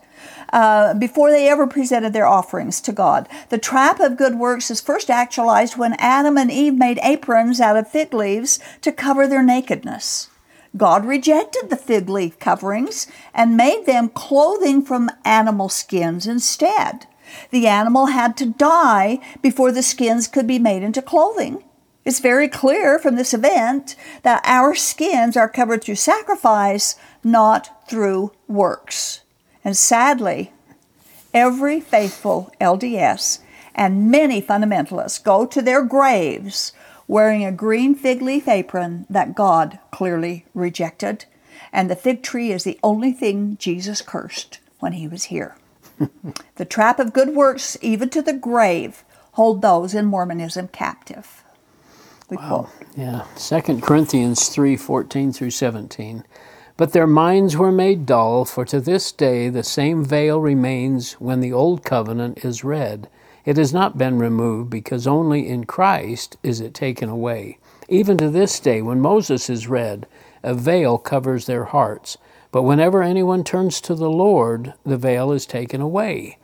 Uh, 0.52 0.92
before 0.92 1.30
they 1.30 1.48
ever 1.48 1.68
presented 1.68 2.12
their 2.12 2.26
offerings 2.26 2.80
to 2.80 2.90
God. 2.90 3.28
The 3.50 3.58
trap 3.58 4.00
of 4.00 4.16
good 4.16 4.34
works 4.40 4.72
is 4.72 4.80
first 4.80 5.08
actualized 5.08 5.76
when 5.76 5.92
Adam 6.00 6.36
and 6.36 6.50
Eve 6.50 6.74
made 6.74 6.98
aprons 7.04 7.60
out 7.60 7.76
of 7.76 7.86
fig 7.86 8.12
leaves 8.12 8.58
to 8.80 8.90
cover 8.90 9.28
their 9.28 9.42
nakedness. 9.44 10.30
God 10.76 11.06
rejected 11.06 11.70
the 11.70 11.76
fig 11.76 12.08
leaf 12.08 12.40
coverings 12.40 13.06
and 13.32 13.56
made 13.56 13.86
them 13.86 14.08
clothing 14.08 14.82
from 14.82 15.12
animal 15.24 15.68
skins 15.68 16.26
instead. 16.26 17.06
The 17.50 17.68
animal 17.68 18.06
had 18.06 18.36
to 18.38 18.46
die 18.46 19.20
before 19.42 19.70
the 19.70 19.82
skins 19.84 20.26
could 20.26 20.48
be 20.48 20.58
made 20.58 20.82
into 20.82 21.02
clothing. 21.02 21.62
It's 22.04 22.20
very 22.20 22.48
clear 22.48 22.98
from 22.98 23.16
this 23.16 23.32
event 23.32 23.96
that 24.22 24.42
our 24.44 24.74
skins 24.74 25.36
are 25.36 25.48
covered 25.48 25.82
through 25.82 25.94
sacrifice, 25.94 26.96
not 27.22 27.88
through 27.88 28.32
works. 28.46 29.20
And 29.64 29.76
sadly, 29.76 30.52
every 31.32 31.80
faithful 31.80 32.52
LDS 32.60 33.38
and 33.74 34.10
many 34.10 34.42
fundamentalists 34.42 35.22
go 35.22 35.46
to 35.46 35.62
their 35.62 35.82
graves 35.82 36.72
wearing 37.08 37.44
a 37.44 37.52
green 37.52 37.94
fig 37.94 38.22
leaf 38.22 38.48
apron 38.48 39.06
that 39.10 39.34
God 39.34 39.78
clearly 39.90 40.44
rejected. 40.54 41.24
And 41.72 41.90
the 41.90 41.96
fig 41.96 42.22
tree 42.22 42.52
is 42.52 42.64
the 42.64 42.78
only 42.82 43.12
thing 43.12 43.56
Jesus 43.58 44.00
cursed 44.00 44.60
when 44.78 44.92
he 44.92 45.08
was 45.08 45.24
here. 45.24 45.56
the 46.56 46.64
trap 46.64 46.98
of 46.98 47.12
good 47.12 47.30
works, 47.30 47.76
even 47.80 48.10
to 48.10 48.22
the 48.22 48.32
grave, 48.32 49.04
hold 49.32 49.62
those 49.62 49.94
in 49.94 50.06
Mormonism 50.06 50.68
captive. 50.68 51.43
We 52.30 52.36
wow. 52.36 52.48
Quote. 52.48 52.88
Yeah. 52.96 53.24
2 53.36 53.80
Corinthians 53.80 54.48
3 54.48 54.76
14 54.76 55.32
through 55.32 55.50
17. 55.50 56.24
But 56.76 56.92
their 56.92 57.06
minds 57.06 57.56
were 57.56 57.70
made 57.70 58.06
dull, 58.06 58.44
for 58.44 58.64
to 58.64 58.80
this 58.80 59.12
day 59.12 59.48
the 59.48 59.62
same 59.62 60.04
veil 60.04 60.40
remains 60.40 61.12
when 61.14 61.40
the 61.40 61.52
old 61.52 61.84
covenant 61.84 62.44
is 62.44 62.64
read 62.64 63.08
it 63.44 63.58
has 63.58 63.74
not 63.74 63.98
been 63.98 64.18
removed 64.18 64.70
because 64.70 65.06
only 65.06 65.48
in 65.48 65.64
Christ 65.64 66.36
is 66.42 66.60
it 66.60 66.72
taken 66.72 67.08
away. 67.08 67.58
Even 67.88 68.16
to 68.16 68.30
this 68.30 68.58
day, 68.58 68.80
when 68.80 69.00
Moses 69.00 69.50
is 69.50 69.68
read, 69.68 70.06
a 70.42 70.54
veil 70.54 70.96
covers 70.96 71.44
their 71.44 71.64
hearts. 71.64 72.16
But 72.50 72.62
whenever 72.62 73.02
anyone 73.02 73.44
turns 73.44 73.80
to 73.82 73.94
the 73.94 74.10
Lord, 74.10 74.72
the 74.84 74.96
veil 74.96 75.32
is 75.32 75.44
taken 75.44 75.80
away. 75.80 76.38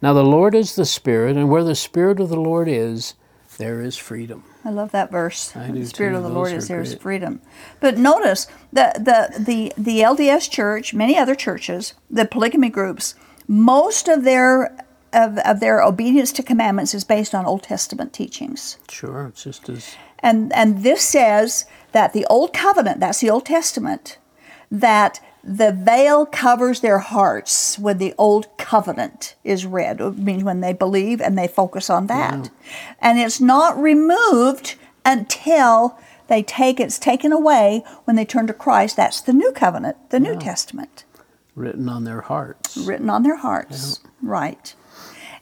Now 0.00 0.12
the 0.12 0.22
Lord 0.22 0.54
is 0.54 0.76
the 0.76 0.84
Spirit, 0.84 1.36
and 1.36 1.50
where 1.50 1.64
the 1.64 1.74
Spirit 1.74 2.20
of 2.20 2.28
the 2.28 2.40
Lord 2.40 2.68
is, 2.68 3.14
there 3.58 3.80
is 3.80 3.96
freedom. 3.96 4.44
I 4.64 4.70
love 4.70 4.92
that 4.92 5.10
verse. 5.10 5.54
I 5.54 5.70
the 5.70 5.84
Spirit 5.84 6.12
too. 6.12 6.16
of 6.16 6.22
the 6.22 6.28
Those 6.28 6.36
Lord 6.36 6.52
is 6.52 6.68
there 6.68 6.80
is 6.80 6.94
freedom. 6.94 7.40
But 7.80 7.98
notice 7.98 8.46
the, 8.72 8.92
the 8.96 9.38
the 9.38 9.72
the 9.76 10.00
LDS 10.00 10.50
Church, 10.50 10.94
many 10.94 11.18
other 11.18 11.34
churches, 11.34 11.94
the 12.10 12.24
polygamy 12.24 12.70
groups, 12.70 13.14
most 13.46 14.08
of 14.08 14.24
their 14.24 14.74
of, 15.14 15.38
of 15.38 15.60
their 15.60 15.80
obedience 15.82 16.32
to 16.32 16.42
commandments 16.42 16.92
is 16.94 17.04
based 17.04 17.34
on 17.34 17.46
Old 17.46 17.62
Testament 17.62 18.12
teachings. 18.12 18.78
Sure, 18.90 19.26
it's 19.28 19.44
just 19.44 19.68
as. 19.68 19.94
And, 20.18 20.52
and 20.52 20.82
this 20.82 21.02
says 21.02 21.66
that 21.92 22.12
the 22.12 22.26
Old 22.26 22.52
Covenant, 22.52 23.00
that's 23.00 23.20
the 23.20 23.30
Old 23.30 23.46
Testament, 23.46 24.18
that 24.70 25.20
the 25.46 25.72
veil 25.72 26.24
covers 26.24 26.80
their 26.80 27.00
hearts 27.00 27.78
when 27.78 27.98
the 27.98 28.14
Old 28.16 28.56
Covenant 28.56 29.34
is 29.44 29.66
read. 29.66 30.00
It 30.00 30.16
means 30.16 30.42
when 30.42 30.60
they 30.60 30.72
believe 30.72 31.20
and 31.20 31.36
they 31.36 31.46
focus 31.46 31.90
on 31.90 32.06
that. 32.06 32.34
Yeah. 32.44 32.72
And 33.00 33.18
it's 33.18 33.40
not 33.40 33.80
removed 33.80 34.76
until 35.04 35.98
they 36.28 36.42
take 36.42 36.80
it's 36.80 36.98
taken 36.98 37.30
away 37.30 37.84
when 38.04 38.16
they 38.16 38.24
turn 38.24 38.46
to 38.46 38.54
Christ. 38.54 38.96
That's 38.96 39.20
the 39.20 39.34
New 39.34 39.52
Covenant, 39.52 40.10
the 40.10 40.18
yeah. 40.18 40.32
New 40.32 40.38
Testament. 40.38 41.04
Written 41.54 41.90
on 41.90 42.04
their 42.04 42.22
hearts. 42.22 42.78
Written 42.78 43.10
on 43.10 43.22
their 43.22 43.36
hearts. 43.36 44.00
Yeah. 44.02 44.10
Right. 44.22 44.74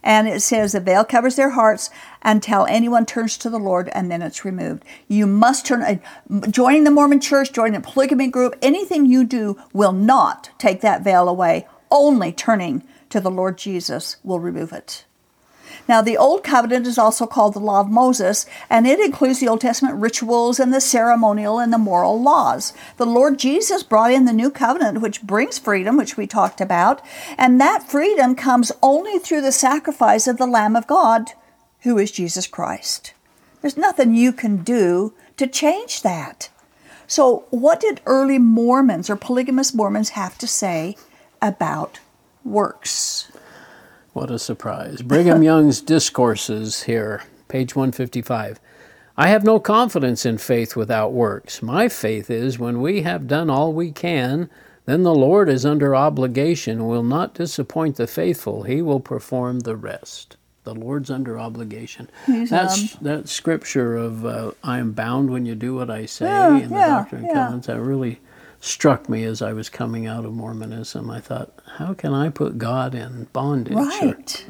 And 0.02 0.28
it 0.28 0.42
says 0.42 0.72
the 0.72 0.80
veil 0.80 1.04
covers 1.04 1.36
their 1.36 1.50
hearts 1.50 1.90
until 2.22 2.66
anyone 2.66 3.06
turns 3.06 3.38
to 3.38 3.50
the 3.50 3.58
Lord 3.58 3.88
and 3.92 4.10
then 4.10 4.22
it's 4.22 4.44
removed. 4.44 4.84
You 5.08 5.26
must 5.26 5.66
turn, 5.66 5.82
uh, 5.82 6.46
joining 6.48 6.84
the 6.84 6.90
Mormon 6.90 7.20
church, 7.20 7.52
joining 7.52 7.76
a 7.76 7.80
polygamy 7.80 8.28
group, 8.28 8.56
anything 8.62 9.06
you 9.06 9.24
do 9.24 9.60
will 9.72 9.92
not 9.92 10.50
take 10.58 10.80
that 10.80 11.02
veil 11.02 11.28
away. 11.28 11.66
Only 11.90 12.32
turning 12.32 12.82
to 13.10 13.20
the 13.20 13.30
Lord 13.30 13.58
Jesus 13.58 14.16
will 14.24 14.40
remove 14.40 14.72
it. 14.72 15.04
Now, 15.88 16.00
the 16.00 16.16
Old 16.16 16.44
Covenant 16.44 16.86
is 16.86 16.98
also 16.98 17.26
called 17.26 17.54
the 17.54 17.60
Law 17.60 17.80
of 17.80 17.90
Moses, 17.90 18.46
and 18.70 18.86
it 18.86 19.00
includes 19.00 19.40
the 19.40 19.48
Old 19.48 19.60
Testament 19.60 19.96
rituals 19.96 20.60
and 20.60 20.72
the 20.72 20.80
ceremonial 20.80 21.58
and 21.58 21.72
the 21.72 21.78
moral 21.78 22.22
laws. 22.22 22.72
The 22.98 23.06
Lord 23.06 23.38
Jesus 23.38 23.82
brought 23.82 24.12
in 24.12 24.24
the 24.24 24.32
New 24.32 24.50
Covenant, 24.50 25.00
which 25.00 25.22
brings 25.22 25.58
freedom, 25.58 25.96
which 25.96 26.16
we 26.16 26.26
talked 26.26 26.60
about, 26.60 27.02
and 27.36 27.60
that 27.60 27.88
freedom 27.88 28.36
comes 28.36 28.70
only 28.82 29.18
through 29.18 29.40
the 29.40 29.52
sacrifice 29.52 30.26
of 30.28 30.38
the 30.38 30.46
Lamb 30.46 30.76
of 30.76 30.86
God, 30.86 31.32
who 31.80 31.98
is 31.98 32.12
Jesus 32.12 32.46
Christ. 32.46 33.12
There's 33.60 33.76
nothing 33.76 34.14
you 34.14 34.32
can 34.32 34.58
do 34.58 35.14
to 35.36 35.46
change 35.46 36.02
that. 36.02 36.48
So, 37.06 37.44
what 37.50 37.80
did 37.80 38.00
early 38.06 38.38
Mormons 38.38 39.10
or 39.10 39.16
polygamous 39.16 39.74
Mormons 39.74 40.10
have 40.10 40.38
to 40.38 40.46
say 40.46 40.96
about 41.40 41.98
works? 42.44 43.31
What 44.12 44.30
a 44.30 44.38
surprise. 44.38 45.02
Brigham 45.02 45.42
Young's 45.44 45.80
Discourses 45.80 46.84
here, 46.84 47.22
page 47.48 47.76
155. 47.76 48.60
I 49.16 49.28
have 49.28 49.44
no 49.44 49.60
confidence 49.60 50.26
in 50.26 50.38
faith 50.38 50.76
without 50.76 51.12
works. 51.12 51.62
My 51.62 51.88
faith 51.88 52.30
is 52.30 52.58
when 52.58 52.80
we 52.82 53.02
have 53.02 53.28
done 53.28 53.50
all 53.50 53.72
we 53.72 53.92
can, 53.92 54.50
then 54.86 55.04
the 55.04 55.14
Lord 55.14 55.48
is 55.48 55.66
under 55.66 55.96
obligation 55.96 56.86
will 56.88 57.04
not 57.04 57.34
disappoint 57.34 57.96
the 57.96 58.06
faithful. 58.06 58.64
He 58.64 58.82
will 58.82 59.00
perform 59.00 59.60
the 59.60 59.76
rest. 59.76 60.36
The 60.64 60.74
Lord's 60.74 61.10
under 61.10 61.38
obligation. 61.38 62.10
He's, 62.26 62.50
That's 62.50 62.94
um, 62.94 62.98
that 63.02 63.28
scripture 63.28 63.96
of 63.96 64.26
uh, 64.26 64.52
I 64.62 64.78
am 64.78 64.92
bound 64.92 65.30
when 65.30 65.46
you 65.46 65.54
do 65.54 65.74
what 65.76 65.90
I 65.90 66.06
say 66.06 66.26
Yeah, 66.26 66.56
in 66.58 66.70
the 66.70 66.76
yeah, 66.76 66.88
Doctrine 66.88 67.22
and 67.22 67.28
yeah. 67.28 67.34
Covenants. 67.34 67.66
That 67.68 67.80
really 67.80 68.20
struck 68.60 69.08
me 69.08 69.24
as 69.24 69.42
I 69.42 69.52
was 69.54 69.68
coming 69.70 70.06
out 70.06 70.24
of 70.24 70.34
Mormonism. 70.34 71.10
I 71.10 71.20
thought, 71.20 71.52
how 71.76 71.94
can 71.94 72.12
I 72.14 72.28
put 72.28 72.58
God 72.58 72.94
in 72.94 73.28
bondage 73.32 73.74
Right. 73.74 74.46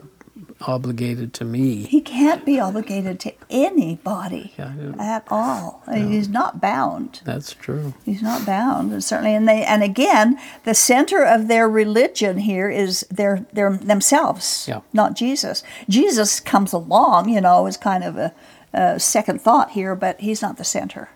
obligated 0.60 1.32
to 1.34 1.44
me? 1.44 1.82
He 1.84 2.00
can't 2.00 2.44
be 2.44 2.58
obligated 2.60 3.18
to 3.20 3.32
anybody 3.50 4.52
Yeah, 4.58 4.72
at 4.98 5.24
all. 5.30 5.82
He's 5.92 6.28
not 6.28 6.60
bound. 6.60 7.20
That's 7.24 7.52
true. 7.54 7.94
He's 8.04 8.22
not 8.22 8.44
bound, 8.46 8.92
and 8.92 9.02
certainly. 9.02 9.34
And 9.34 9.48
they, 9.48 9.64
and 9.64 9.82
again, 9.82 10.38
the 10.64 10.74
center 10.74 11.24
of 11.24 11.48
their 11.48 11.68
religion 11.68 12.38
here 12.38 12.68
is 12.70 13.06
their, 13.10 13.46
their 13.52 13.76
themselves, 13.76 14.66
Yeah. 14.68 14.80
not 14.92 15.14
Jesus. 15.14 15.62
Jesus 15.88 16.40
comes 16.40 16.72
along, 16.72 17.28
you 17.28 17.40
know, 17.40 17.66
as 17.66 17.76
kind 17.76 18.04
of 18.04 18.16
a, 18.16 18.32
a 18.72 18.98
second 19.00 19.40
thought 19.40 19.72
here, 19.72 19.94
but 19.94 20.20
he's 20.20 20.42
not 20.42 20.56
the 20.58 20.64
center. 20.64 21.08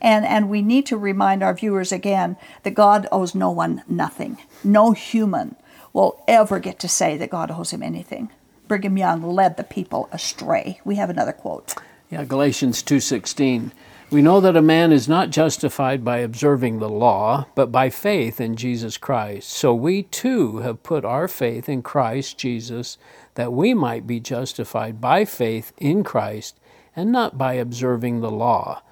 And 0.00 0.24
and 0.24 0.48
we 0.48 0.62
need 0.62 0.86
to 0.86 0.96
remind 0.96 1.42
our 1.42 1.54
viewers 1.54 1.92
again 1.92 2.36
that 2.62 2.74
God 2.74 3.06
owes 3.12 3.34
no 3.34 3.50
one 3.50 3.82
nothing. 3.88 4.38
No 4.64 4.92
human 4.92 5.56
will 5.92 6.22
ever 6.26 6.58
get 6.58 6.78
to 6.80 6.88
say 6.88 7.16
that 7.16 7.30
God 7.30 7.50
owes 7.50 7.72
him 7.72 7.82
anything. 7.82 8.30
Brigham 8.68 8.96
Young 8.96 9.22
led 9.22 9.56
the 9.56 9.64
people 9.64 10.08
astray. 10.12 10.80
We 10.84 10.96
have 10.96 11.10
another 11.10 11.32
quote. 11.32 11.74
Yeah, 12.10 12.24
Galatians 12.24 12.82
2:16. 12.82 13.72
We 14.10 14.20
know 14.20 14.40
that 14.40 14.58
a 14.58 14.62
man 14.62 14.92
is 14.92 15.08
not 15.08 15.30
justified 15.30 16.04
by 16.04 16.18
observing 16.18 16.78
the 16.78 16.88
law, 16.88 17.46
but 17.54 17.72
by 17.72 17.88
faith 17.88 18.42
in 18.42 18.56
Jesus 18.56 18.98
Christ. 18.98 19.48
So 19.48 19.74
we 19.74 20.02
too 20.02 20.58
have 20.58 20.82
put 20.82 21.02
our 21.02 21.28
faith 21.28 21.66
in 21.66 21.80
Christ 21.80 22.36
Jesus 22.36 22.98
that 23.36 23.54
we 23.54 23.72
might 23.72 24.06
be 24.06 24.20
justified 24.20 25.00
by 25.00 25.24
faith 25.24 25.72
in 25.78 26.04
Christ 26.04 26.60
and 26.94 27.10
not 27.10 27.38
by 27.38 27.54
observing 27.54 28.20
the 28.20 28.30
law, 28.30 28.82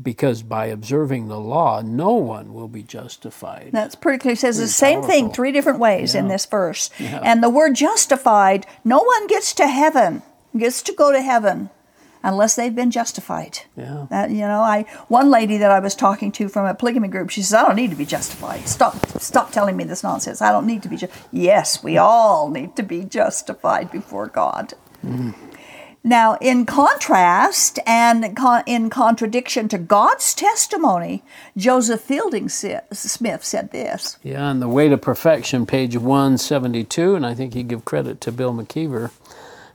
because 0.00 0.42
by 0.42 0.66
observing 0.66 1.28
the 1.28 1.40
law 1.40 1.80
no 1.80 2.12
one 2.12 2.52
will 2.52 2.68
be 2.68 2.82
justified. 2.82 3.70
That's 3.72 3.94
pretty 3.94 4.18
clear. 4.18 4.32
It 4.32 4.38
says 4.38 4.56
the 4.56 4.62
Pretty 4.62 4.72
same 4.72 5.02
thing 5.02 5.32
three 5.32 5.52
different 5.52 5.78
ways 5.78 6.14
in 6.14 6.28
this 6.28 6.46
verse. 6.46 6.90
Yeah. 6.98 7.20
And 7.24 7.42
the 7.42 7.50
word 7.50 7.74
justified, 7.74 8.66
no 8.84 9.02
one 9.02 9.26
gets 9.26 9.52
to 9.54 9.66
heaven, 9.66 10.22
gets 10.56 10.82
to 10.82 10.92
go 10.92 11.12
to 11.12 11.22
heaven 11.22 11.70
unless 12.22 12.56
they've 12.56 12.74
been 12.74 12.90
justified. 12.90 13.60
Yeah. 13.76 14.06
That 14.10 14.30
you 14.30 14.40
know, 14.40 14.60
I 14.60 14.82
one 15.08 15.30
lady 15.30 15.56
that 15.58 15.70
I 15.70 15.78
was 15.78 15.94
talking 15.94 16.32
to 16.32 16.48
from 16.48 16.66
a 16.66 16.74
polygamy 16.74 17.08
group, 17.08 17.30
she 17.30 17.40
says, 17.42 17.54
"I 17.54 17.62
don't 17.66 17.76
need 17.76 17.90
to 17.90 17.96
be 17.96 18.04
justified. 18.04 18.68
Stop, 18.68 19.06
stop 19.20 19.52
telling 19.52 19.76
me 19.76 19.84
this 19.84 20.02
nonsense. 20.02 20.42
I 20.42 20.50
don't 20.50 20.66
need 20.66 20.82
to 20.82 20.88
be." 20.88 20.96
Ju-. 20.96 21.08
Yes, 21.30 21.82
we 21.82 21.96
all 21.96 22.50
need 22.50 22.76
to 22.76 22.82
be 22.82 23.04
justified 23.04 23.90
before 23.90 24.26
God. 24.26 24.74
Mm. 25.04 25.34
Now, 26.06 26.38
in 26.40 26.66
contrast 26.66 27.80
and 27.84 28.38
in 28.64 28.90
contradiction 28.90 29.68
to 29.70 29.76
God's 29.76 30.34
testimony, 30.34 31.24
Joseph 31.56 32.00
Fielding 32.00 32.48
Smith 32.48 33.44
said 33.44 33.72
this. 33.72 34.16
Yeah, 34.22 34.44
on 34.44 34.60
the 34.60 34.68
Way 34.68 34.88
to 34.88 34.98
Perfection, 34.98 35.66
page 35.66 35.96
172, 35.96 37.16
and 37.16 37.26
I 37.26 37.34
think 37.34 37.56
you 37.56 37.64
give 37.64 37.84
credit 37.84 38.20
to 38.20 38.30
Bill 38.30 38.54
McKeever, 38.54 39.10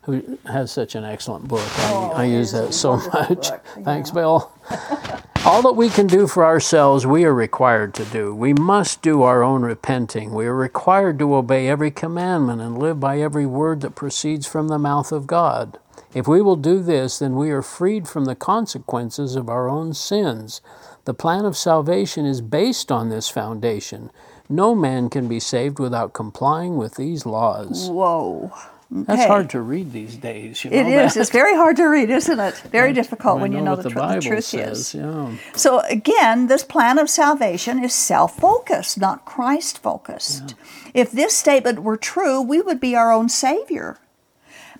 who 0.03 0.37
has 0.45 0.71
such 0.71 0.95
an 0.95 1.03
excellent 1.03 1.49
book. 1.49 1.67
Oh, 1.79 2.13
I, 2.15 2.21
I 2.21 2.25
use 2.27 2.53
that 2.53 2.73
so 2.73 2.95
much. 2.95 3.49
Thanks, 3.83 4.09
Bill. 4.11 4.53
All 5.45 5.61
that 5.63 5.73
we 5.75 5.89
can 5.89 6.07
do 6.07 6.27
for 6.27 6.45
ourselves, 6.45 7.05
we 7.05 7.25
are 7.25 7.33
required 7.33 7.93
to 7.95 8.05
do. 8.05 8.33
We 8.33 8.53
must 8.53 9.01
do 9.01 9.23
our 9.23 9.43
own 9.43 9.63
repenting. 9.63 10.33
We 10.33 10.45
are 10.45 10.55
required 10.55 11.19
to 11.19 11.35
obey 11.35 11.67
every 11.67 11.91
commandment 11.91 12.61
and 12.61 12.77
live 12.77 13.01
by 13.01 13.19
every 13.19 13.45
word 13.45 13.81
that 13.81 13.95
proceeds 13.95 14.47
from 14.47 14.69
the 14.69 14.79
mouth 14.79 15.11
of 15.11 15.27
God. 15.27 15.77
If 16.13 16.27
we 16.27 16.41
will 16.41 16.57
do 16.57 16.81
this, 16.81 17.19
then 17.19 17.35
we 17.35 17.51
are 17.51 17.61
freed 17.61 18.07
from 18.07 18.25
the 18.25 18.35
consequences 18.35 19.35
of 19.35 19.49
our 19.49 19.69
own 19.69 19.93
sins. 19.93 20.61
The 21.05 21.13
plan 21.13 21.45
of 21.45 21.55
salvation 21.55 22.25
is 22.25 22.41
based 22.41 22.91
on 22.91 23.09
this 23.09 23.29
foundation. 23.29 24.11
No 24.49 24.75
man 24.75 25.09
can 25.09 25.27
be 25.27 25.39
saved 25.39 25.79
without 25.79 26.13
complying 26.13 26.75
with 26.75 26.95
these 26.95 27.25
laws. 27.25 27.89
Whoa. 27.89 28.51
Okay. 28.93 29.03
That's 29.07 29.25
hard 29.25 29.49
to 29.51 29.61
read 29.61 29.93
these 29.93 30.17
days. 30.17 30.65
You 30.65 30.71
know 30.71 30.77
it 30.79 30.87
is. 30.87 31.13
That? 31.13 31.21
It's 31.21 31.29
very 31.29 31.55
hard 31.55 31.77
to 31.77 31.85
read, 31.85 32.09
isn't 32.09 32.39
it? 32.39 32.55
Very 32.71 32.91
difficult 32.91 33.39
when 33.39 33.53
you 33.53 33.61
know, 33.61 33.77
the, 33.77 33.83
the, 33.83 33.89
tr- 33.91 33.99
the, 33.99 34.19
truth 34.19 34.43
says, 34.43 34.79
is. 34.79 34.95
Yeah. 34.95 35.37
So 35.55 35.79
again, 35.89 36.47
this 36.47 36.65
plan 36.65 36.99
of 36.99 37.09
salvation 37.09 37.81
is 37.81 37.95
self-focused, 37.95 38.99
not 38.99 39.23
Christ-focused. 39.23 40.55
Yeah. 40.57 40.91
If 41.03 41.11
this 41.11 41.37
statement 41.37 41.83
were 41.83 41.95
true, 41.95 42.41
we 42.41 42.61
would 42.61 42.81
be 42.81 42.93
our 42.93 43.13
own 43.13 43.29
savior. 43.29 43.97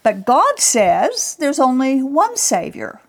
But 0.03 0.25
God 0.25 0.59
says 0.59 1.35
there's 1.35 1.59
only 1.59 2.01
one 2.01 2.35
Savior. 2.37 3.01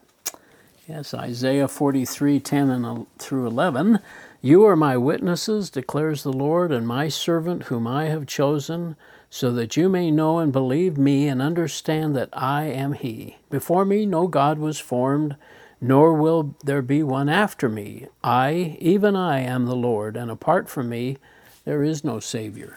Yes, 0.88 1.14
Isaiah 1.14 1.68
43 1.68 2.40
10 2.40 2.70
and 2.70 3.06
through 3.18 3.46
11. 3.46 4.00
You 4.42 4.66
are 4.66 4.76
my 4.76 4.96
witnesses, 4.96 5.70
declares 5.70 6.22
the 6.22 6.32
Lord, 6.32 6.72
and 6.72 6.86
my 6.86 7.08
servant 7.08 7.64
whom 7.64 7.86
I 7.86 8.06
have 8.06 8.26
chosen, 8.26 8.96
so 9.30 9.52
that 9.52 9.76
you 9.76 9.88
may 9.88 10.10
know 10.10 10.40
and 10.40 10.52
believe 10.52 10.98
me 10.98 11.28
and 11.28 11.40
understand 11.40 12.14
that 12.16 12.28
I 12.32 12.64
am 12.64 12.92
He. 12.92 13.38
Before 13.48 13.84
me 13.84 14.04
no 14.04 14.26
God 14.26 14.58
was 14.58 14.80
formed, 14.80 15.36
nor 15.80 16.12
will 16.12 16.54
there 16.64 16.82
be 16.82 17.02
one 17.02 17.28
after 17.28 17.68
me. 17.68 18.08
I, 18.22 18.76
even 18.80 19.16
I, 19.16 19.40
am 19.40 19.66
the 19.66 19.76
Lord, 19.76 20.16
and 20.16 20.30
apart 20.30 20.68
from 20.68 20.88
me 20.88 21.18
there 21.64 21.82
is 21.82 22.04
no 22.04 22.20
Savior. 22.20 22.76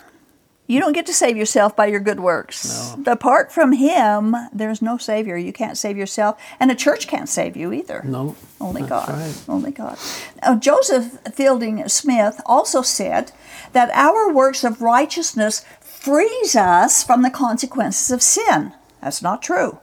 You 0.68 0.80
don't 0.80 0.94
get 0.94 1.06
to 1.06 1.14
save 1.14 1.38
yourself 1.38 1.76
by 1.76 1.86
your 1.86 2.00
good 2.00 2.20
works. 2.20 2.96
No. 2.98 3.12
Apart 3.12 3.52
from 3.52 3.74
Him, 3.74 4.36
there's 4.52 4.82
no 4.82 4.98
Savior. 4.98 5.38
You 5.38 5.54
can't 5.54 5.78
save 5.78 5.96
yourself, 5.96 6.42
and 6.60 6.72
a 6.72 6.76
church 6.76 7.08
can't 7.08 7.30
save 7.30 7.56
you 7.56 7.72
either. 7.72 8.02
No. 8.04 8.36
Only 8.60 8.82
God. 8.82 9.10
Right. 9.10 9.44
Only 9.48 9.72
God. 9.72 9.98
Now, 10.42 10.56
Joseph 10.56 11.20
Fielding 11.34 11.88
Smith 11.88 12.42
also 12.46 12.82
said 12.82 13.32
that 13.74 13.92
our 13.94 14.32
works 14.32 14.64
of 14.64 14.82
righteousness 14.82 15.64
frees 15.82 16.56
us 16.56 17.04
from 17.04 17.22
the 17.22 17.30
consequences 17.30 18.10
of 18.10 18.24
sin. 18.24 18.74
That's 19.02 19.22
not 19.22 19.44
true. 19.44 19.80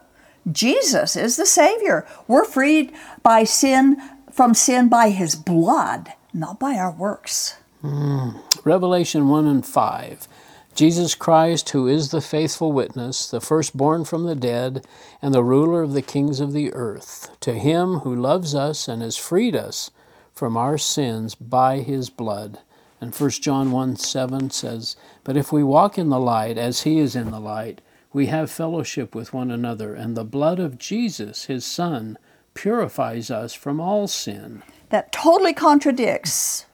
Jesus 0.51 1.15
is 1.15 1.37
the 1.37 1.47
Savior. 1.47 2.05
We're 2.27 2.45
freed 2.45 2.93
by 3.23 3.45
sin 3.45 3.97
from 4.33 4.55
sin 4.55 4.89
by 4.89 5.11
His 5.11 5.37
blood, 5.37 6.15
not 6.33 6.59
by 6.59 6.75
our 6.75 6.91
works. 6.91 7.57
Mm. 7.85 8.41
Revelation 8.65 9.29
1 9.29 9.47
and 9.47 9.67
5. 9.67 10.29
Jesus 10.75 11.15
Christ, 11.15 11.71
who 11.71 11.87
is 11.87 12.11
the 12.11 12.23
faithful 12.23 12.73
witness, 12.73 13.31
the 13.31 13.43
firstborn 13.43 14.07
from 14.07 14.25
the 14.25 14.35
dead, 14.35 14.87
and 15.21 15.35
the 15.35 15.45
ruler 15.45 15.83
of 15.83 15.93
the 15.93 16.01
kings 16.01 16.41
of 16.41 16.53
the 16.53 16.73
earth, 16.73 17.31
to 17.41 17.53
him 17.53 17.99
who 17.99 18.15
loves 18.15 18.55
us 18.55 18.89
and 18.89 19.03
has 19.03 19.19
freed 19.19 19.55
us 19.55 19.91
from 20.33 20.57
our 20.57 20.79
sins 20.79 21.35
by 21.35 21.81
his 21.81 22.09
blood. 22.09 22.61
And 23.03 23.15
1 23.15 23.31
John 23.31 23.71
1 23.71 23.97
7 23.97 24.51
says, 24.51 24.97
But 25.25 25.37
if 25.37 25.53
we 25.53 25.63
walk 25.63 25.99
in 25.99 26.09
the 26.09 26.21
light 26.21 26.57
as 26.57 26.83
he 26.83 26.99
is 26.99 27.15
in 27.15 27.31
the 27.31 27.41
light, 27.41 27.83
we 28.13 28.27
have 28.27 28.51
fellowship 28.51 29.15
with 29.15 29.35
one 29.35 29.51
another, 29.51 29.95
and 29.95 30.17
the 30.17 30.25
blood 30.25 30.59
of 30.59 30.79
Jesus, 30.79 31.47
his 31.47 31.67
Son, 31.67 32.17
purifies 32.55 33.31
us 33.31 33.53
from 33.53 33.81
all 33.81 34.07
sin. 34.07 34.63
That 34.89 35.13
totally 35.13 35.53
contradicts 35.53 36.67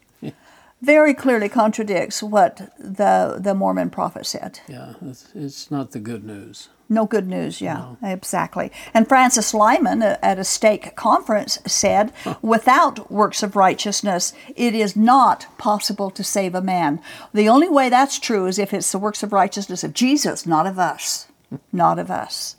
very 0.80 1.14
clearly 1.14 1.48
contradicts 1.48 2.22
what 2.22 2.72
the 2.78 3.38
the 3.40 3.54
Mormon 3.54 3.90
prophet 3.90 4.26
said. 4.26 4.60
Yeah, 4.68 4.94
it's, 5.02 5.28
it's 5.34 5.70
not 5.70 5.90
the 5.90 5.98
good 5.98 6.24
news. 6.24 6.68
No 6.90 7.04
good 7.04 7.28
news, 7.28 7.60
yeah, 7.60 7.94
no. 8.00 8.08
exactly. 8.08 8.72
And 8.94 9.06
Francis 9.06 9.52
Lyman 9.52 10.02
uh, 10.02 10.16
at 10.22 10.38
a 10.38 10.44
stake 10.44 10.96
conference 10.96 11.58
said, 11.66 12.14
without 12.40 13.12
works 13.12 13.42
of 13.42 13.56
righteousness, 13.56 14.32
it 14.56 14.74
is 14.74 14.96
not 14.96 15.46
possible 15.58 16.10
to 16.10 16.24
save 16.24 16.54
a 16.54 16.62
man. 16.62 17.02
The 17.34 17.48
only 17.48 17.68
way 17.68 17.90
that's 17.90 18.18
true 18.18 18.46
is 18.46 18.58
if 18.58 18.72
it's 18.72 18.90
the 18.90 18.98
works 18.98 19.22
of 19.22 19.34
righteousness 19.34 19.84
of 19.84 19.92
Jesus, 19.92 20.46
not 20.46 20.66
of 20.66 20.78
us. 20.78 21.26
not 21.72 21.98
of 21.98 22.10
us. 22.10 22.56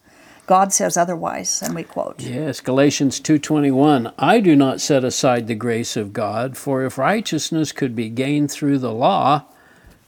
God 0.50 0.74
says 0.74 0.98
otherwise, 0.98 1.62
and 1.62 1.76
we 1.76 1.84
quote. 1.84 2.20
Yes, 2.20 2.60
Galatians 2.60 3.20
2:21, 3.20 4.12
I 4.18 4.40
do 4.40 4.56
not 4.56 4.82
set 4.82 5.04
aside 5.04 5.46
the 5.46 5.54
grace 5.54 5.96
of 5.96 6.12
God, 6.12 6.58
for 6.58 6.84
if 6.84 6.98
righteousness 6.98 7.72
could 7.72 7.96
be 7.96 8.10
gained 8.10 8.50
through 8.50 8.80
the 8.80 8.92
law, 8.92 9.44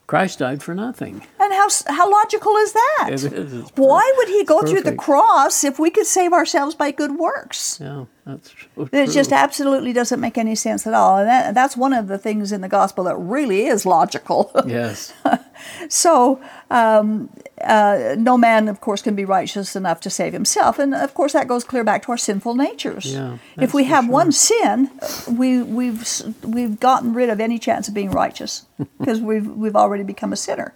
Christ 0.07 0.39
died 0.39 0.63
for 0.63 0.73
nothing. 0.73 1.21
And 1.39 1.53
how, 1.53 1.67
how 1.87 2.11
logical 2.11 2.55
is 2.57 2.73
that? 2.73 3.09
It 3.11 3.31
is. 3.31 3.69
Why 3.75 4.13
would 4.17 4.29
he 4.29 4.43
go 4.43 4.63
through 4.63 4.81
the 4.81 4.95
cross 4.95 5.63
if 5.63 5.77
we 5.77 5.91
could 5.91 6.07
save 6.07 6.33
ourselves 6.33 6.73
by 6.73 6.89
good 6.89 7.17
works? 7.17 7.79
Yeah, 7.79 8.05
that's 8.25 8.53
so 8.75 8.89
It 8.91 9.11
just 9.11 9.31
absolutely 9.31 9.93
doesn't 9.93 10.19
make 10.19 10.37
any 10.37 10.55
sense 10.55 10.87
at 10.87 10.95
all. 10.95 11.19
And 11.19 11.27
that, 11.27 11.53
that's 11.53 11.77
one 11.77 11.93
of 11.93 12.07
the 12.07 12.17
things 12.17 12.51
in 12.51 12.61
the 12.61 12.67
gospel 12.67 13.03
that 13.03 13.15
really 13.15 13.67
is 13.67 13.85
logical. 13.85 14.51
Yes. 14.65 15.13
so, 15.87 16.41
um, 16.71 17.29
uh, 17.63 18.15
no 18.17 18.37
man, 18.37 18.67
of 18.67 18.81
course, 18.81 19.01
can 19.01 19.15
be 19.15 19.25
righteous 19.25 19.75
enough 19.75 19.99
to 20.01 20.09
save 20.09 20.33
himself. 20.33 20.79
And 20.79 20.93
of 20.93 21.13
course, 21.13 21.33
that 21.33 21.47
goes 21.47 21.63
clear 21.63 21.83
back 21.83 22.03
to 22.03 22.11
our 22.11 22.17
sinful 22.17 22.55
natures. 22.55 23.13
Yeah, 23.13 23.37
if 23.57 23.73
we 23.73 23.85
have 23.85 24.05
sure. 24.05 24.13
one 24.13 24.31
sin, 24.31 24.91
we, 25.29 25.61
we've, 25.61 26.05
we've 26.43 26.79
gotten 26.79 27.13
rid 27.13 27.29
of 27.29 27.39
any 27.39 27.59
chance 27.59 27.87
of 27.87 27.93
being 27.93 28.11
righteous 28.11 28.65
because 28.99 29.21
we've, 29.21 29.47
we've 29.47 29.75
already 29.75 30.03
become 30.03 30.33
a 30.33 30.37
sinner. 30.37 30.73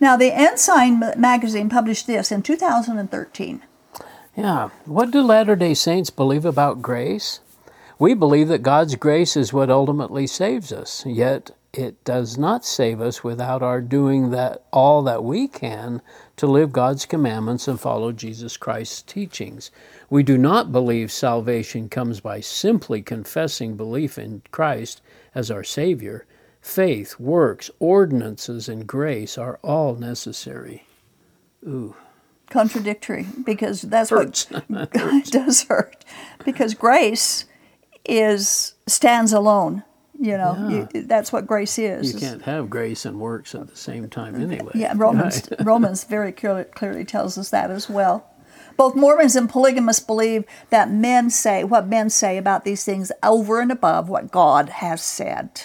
Now, 0.00 0.16
the 0.16 0.32
Ensign 0.32 1.00
magazine 1.16 1.68
published 1.68 2.06
this 2.06 2.30
in 2.30 2.42
2013. 2.42 3.62
Yeah. 4.36 4.70
What 4.84 5.10
do 5.10 5.22
Latter 5.22 5.56
day 5.56 5.74
Saints 5.74 6.10
believe 6.10 6.44
about 6.44 6.82
grace? 6.82 7.40
We 7.98 8.14
believe 8.14 8.48
that 8.48 8.62
God's 8.62 8.96
grace 8.96 9.36
is 9.36 9.52
what 9.52 9.70
ultimately 9.70 10.26
saves 10.26 10.72
us, 10.72 11.06
yet 11.06 11.52
it 11.72 12.04
does 12.04 12.36
not 12.36 12.64
save 12.64 13.00
us 13.00 13.22
without 13.22 13.62
our 13.62 13.80
doing 13.80 14.30
that 14.30 14.64
all 14.72 15.02
that 15.02 15.24
we 15.24 15.48
can 15.48 16.02
to 16.36 16.46
live 16.46 16.72
God's 16.72 17.06
commandments 17.06 17.68
and 17.68 17.80
follow 17.80 18.12
Jesus 18.12 18.56
Christ's 18.56 19.02
teachings. 19.02 19.70
We 20.10 20.22
do 20.22 20.36
not 20.36 20.72
believe 20.72 21.12
salvation 21.12 21.88
comes 21.88 22.20
by 22.20 22.40
simply 22.40 23.02
confessing 23.02 23.76
belief 23.76 24.18
in 24.18 24.42
Christ 24.50 25.00
as 25.34 25.50
our 25.50 25.64
Savior. 25.64 26.26
Faith, 26.60 27.20
works, 27.20 27.70
ordinances, 27.78 28.68
and 28.68 28.86
grace 28.86 29.36
are 29.38 29.58
all 29.62 29.94
necessary. 29.94 30.86
Ooh. 31.66 31.94
Contradictory, 32.50 33.26
because 33.44 33.82
that's 33.82 34.10
Hurts. 34.10 34.50
what 34.50 34.64
it 34.94 35.26
does 35.30 35.64
hurt. 35.64 36.04
Because 36.44 36.74
grace 36.74 37.46
is 38.04 38.74
stands 38.86 39.32
alone. 39.32 39.82
You 40.24 40.38
know, 40.38 40.56
Yeah. 40.70 40.86
you, 40.94 41.02
that's 41.02 41.32
what 41.34 41.46
grace 41.46 41.78
is. 41.78 42.14
You 42.14 42.18
can't 42.18 42.40
have 42.42 42.70
grace 42.70 43.04
and 43.04 43.20
works 43.20 43.54
at 43.54 43.68
the 43.68 43.76
same 43.76 44.08
time 44.08 44.34
anyway. 44.36 44.72
Yeah, 44.74 44.94
Romans 44.96 45.46
Right. 45.50 45.66
Romans 45.66 46.04
very 46.04 46.32
clearly, 46.32 46.64
clearly 46.64 47.04
tells 47.04 47.36
us 47.36 47.50
that 47.50 47.70
as 47.70 47.90
well. 47.90 48.24
Both 48.78 48.96
Mormons 48.96 49.36
and 49.36 49.50
polygamists 49.50 50.02
believe 50.02 50.44
that 50.70 50.90
men 50.90 51.28
say 51.28 51.62
what 51.62 51.86
men 51.88 52.08
say 52.08 52.38
about 52.38 52.64
these 52.64 52.84
things 52.84 53.12
over 53.22 53.60
and 53.60 53.70
above 53.70 54.08
what 54.08 54.30
God 54.30 54.68
has 54.70 55.02
said. 55.02 55.64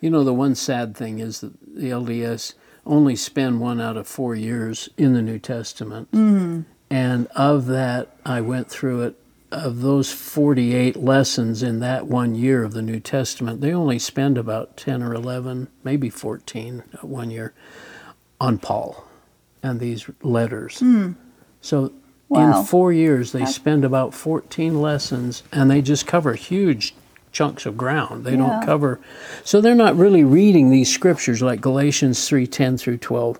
You 0.00 0.08
know, 0.08 0.24
the 0.24 0.32
one 0.32 0.54
sad 0.54 0.96
thing 0.96 1.18
is 1.18 1.40
that 1.40 1.52
the 1.62 1.90
LDS 1.90 2.54
only 2.86 3.14
spend 3.14 3.60
one 3.60 3.78
out 3.78 3.98
of 3.98 4.08
four 4.08 4.34
years 4.34 4.88
in 4.96 5.12
the 5.12 5.20
New 5.22 5.38
Testament. 5.38 6.10
Mm. 6.12 6.64
And 6.88 7.26
of 7.36 7.66
that, 7.66 8.16
I 8.24 8.40
went 8.40 8.70
through 8.70 9.02
it. 9.02 9.20
Of 9.50 9.80
those 9.80 10.12
48 10.12 10.96
lessons 10.96 11.62
in 11.62 11.80
that 11.80 12.06
one 12.06 12.34
year 12.34 12.64
of 12.64 12.74
the 12.74 12.82
New 12.82 13.00
Testament, 13.00 13.60
they 13.62 13.72
only 13.72 13.98
spend 13.98 14.36
about 14.36 14.76
10 14.76 15.02
or 15.02 15.14
11, 15.14 15.68
maybe 15.82 16.10
14 16.10 16.82
one 17.00 17.30
year 17.30 17.54
on 18.40 18.58
Paul 18.58 19.04
and 19.62 19.80
these 19.80 20.08
letters. 20.22 20.80
Mm. 20.80 21.16
So 21.62 21.92
Wow. 22.28 22.60
In 22.60 22.66
four 22.66 22.92
years, 22.92 23.32
they 23.32 23.46
spend 23.46 23.84
about 23.86 24.12
14 24.12 24.82
lessons 24.82 25.42
and 25.50 25.70
they 25.70 25.80
just 25.80 26.06
cover 26.06 26.34
huge 26.34 26.94
chunks 27.32 27.64
of 27.64 27.76
ground. 27.76 28.24
They 28.24 28.32
Yeah. 28.32 28.36
don't 28.36 28.66
cover, 28.66 29.00
so 29.44 29.60
they're 29.60 29.74
not 29.74 29.96
really 29.96 30.24
reading 30.24 30.68
these 30.70 30.92
scriptures 30.92 31.40
like 31.40 31.62
Galatians 31.62 32.26
3:10 32.28 32.76
through 32.76 32.98
12. 32.98 33.38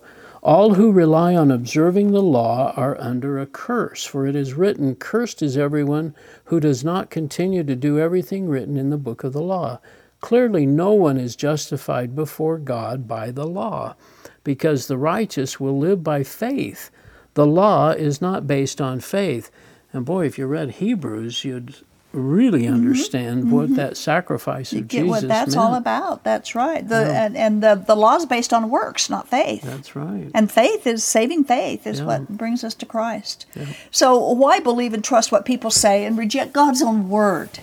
All 0.49 0.73
who 0.73 0.91
rely 0.91 1.35
on 1.35 1.51
observing 1.51 2.11
the 2.11 2.23
law 2.23 2.73
are 2.75 2.99
under 2.99 3.37
a 3.37 3.45
curse, 3.45 4.03
for 4.03 4.25
it 4.25 4.35
is 4.35 4.55
written, 4.55 4.95
Cursed 4.95 5.43
is 5.43 5.55
everyone 5.55 6.15
who 6.45 6.59
does 6.59 6.83
not 6.83 7.11
continue 7.11 7.63
to 7.63 7.75
do 7.75 7.99
everything 7.99 8.49
written 8.49 8.75
in 8.75 8.89
the 8.89 8.97
book 8.97 9.23
of 9.23 9.31
the 9.31 9.43
law. 9.43 9.79
Clearly, 10.21 10.65
no 10.65 10.91
one 10.91 11.17
is 11.17 11.35
justified 11.35 12.15
before 12.15 12.57
God 12.57 13.07
by 13.07 13.29
the 13.29 13.45
law, 13.45 13.95
because 14.43 14.87
the 14.87 14.97
righteous 14.97 15.59
will 15.59 15.77
live 15.77 16.03
by 16.03 16.23
faith. 16.23 16.89
The 17.35 17.45
law 17.45 17.91
is 17.91 18.19
not 18.19 18.47
based 18.47 18.81
on 18.81 19.01
faith. 19.01 19.51
And 19.93 20.03
boy, 20.03 20.25
if 20.25 20.39
you 20.39 20.47
read 20.47 20.71
Hebrews, 20.71 21.45
you'd 21.45 21.75
really 22.11 22.67
understand 22.67 23.51
what 23.51 23.75
that 23.75 23.95
sacrifice 23.95 24.69
Mm-hmm. 24.69 24.77
You 24.77 24.81
of 24.81 24.87
get 24.87 24.97
Jesus 25.01 25.09
what 25.11 25.27
that's 25.27 25.55
meant. 25.55 25.67
all 25.67 25.75
about. 25.75 26.23
That's 26.23 26.55
right. 26.55 26.87
The 26.87 26.95
and, 26.95 27.37
and 27.37 27.61
the 27.61 27.75
the 27.75 27.95
law 27.95 28.15
is 28.15 28.25
based 28.25 28.51
on 28.51 28.69
works, 28.69 29.09
not 29.09 29.27
faith. 29.27 29.61
That's 29.61 29.95
right. 29.95 30.29
And 30.33 30.51
faith 30.51 30.87
is 30.87 31.03
saving 31.03 31.43
faith 31.43 31.85
is 31.85 31.99
Yeah. 31.99 32.05
what 32.07 32.27
brings 32.29 32.63
us 32.63 32.73
to 32.75 32.85
Christ. 32.85 33.45
So 33.91 34.17
why 34.31 34.59
believe 34.59 34.93
and 34.93 35.03
trust 35.03 35.31
what 35.31 35.45
people 35.45 35.69
say 35.71 36.03
and 36.05 36.17
reject 36.17 36.51
God's 36.53 36.81
own 36.81 37.09
word? 37.09 37.59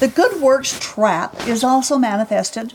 The 0.00 0.08
good 0.08 0.40
works 0.40 0.78
trap 0.80 1.46
is 1.46 1.62
also 1.64 1.98
manifested 1.98 2.74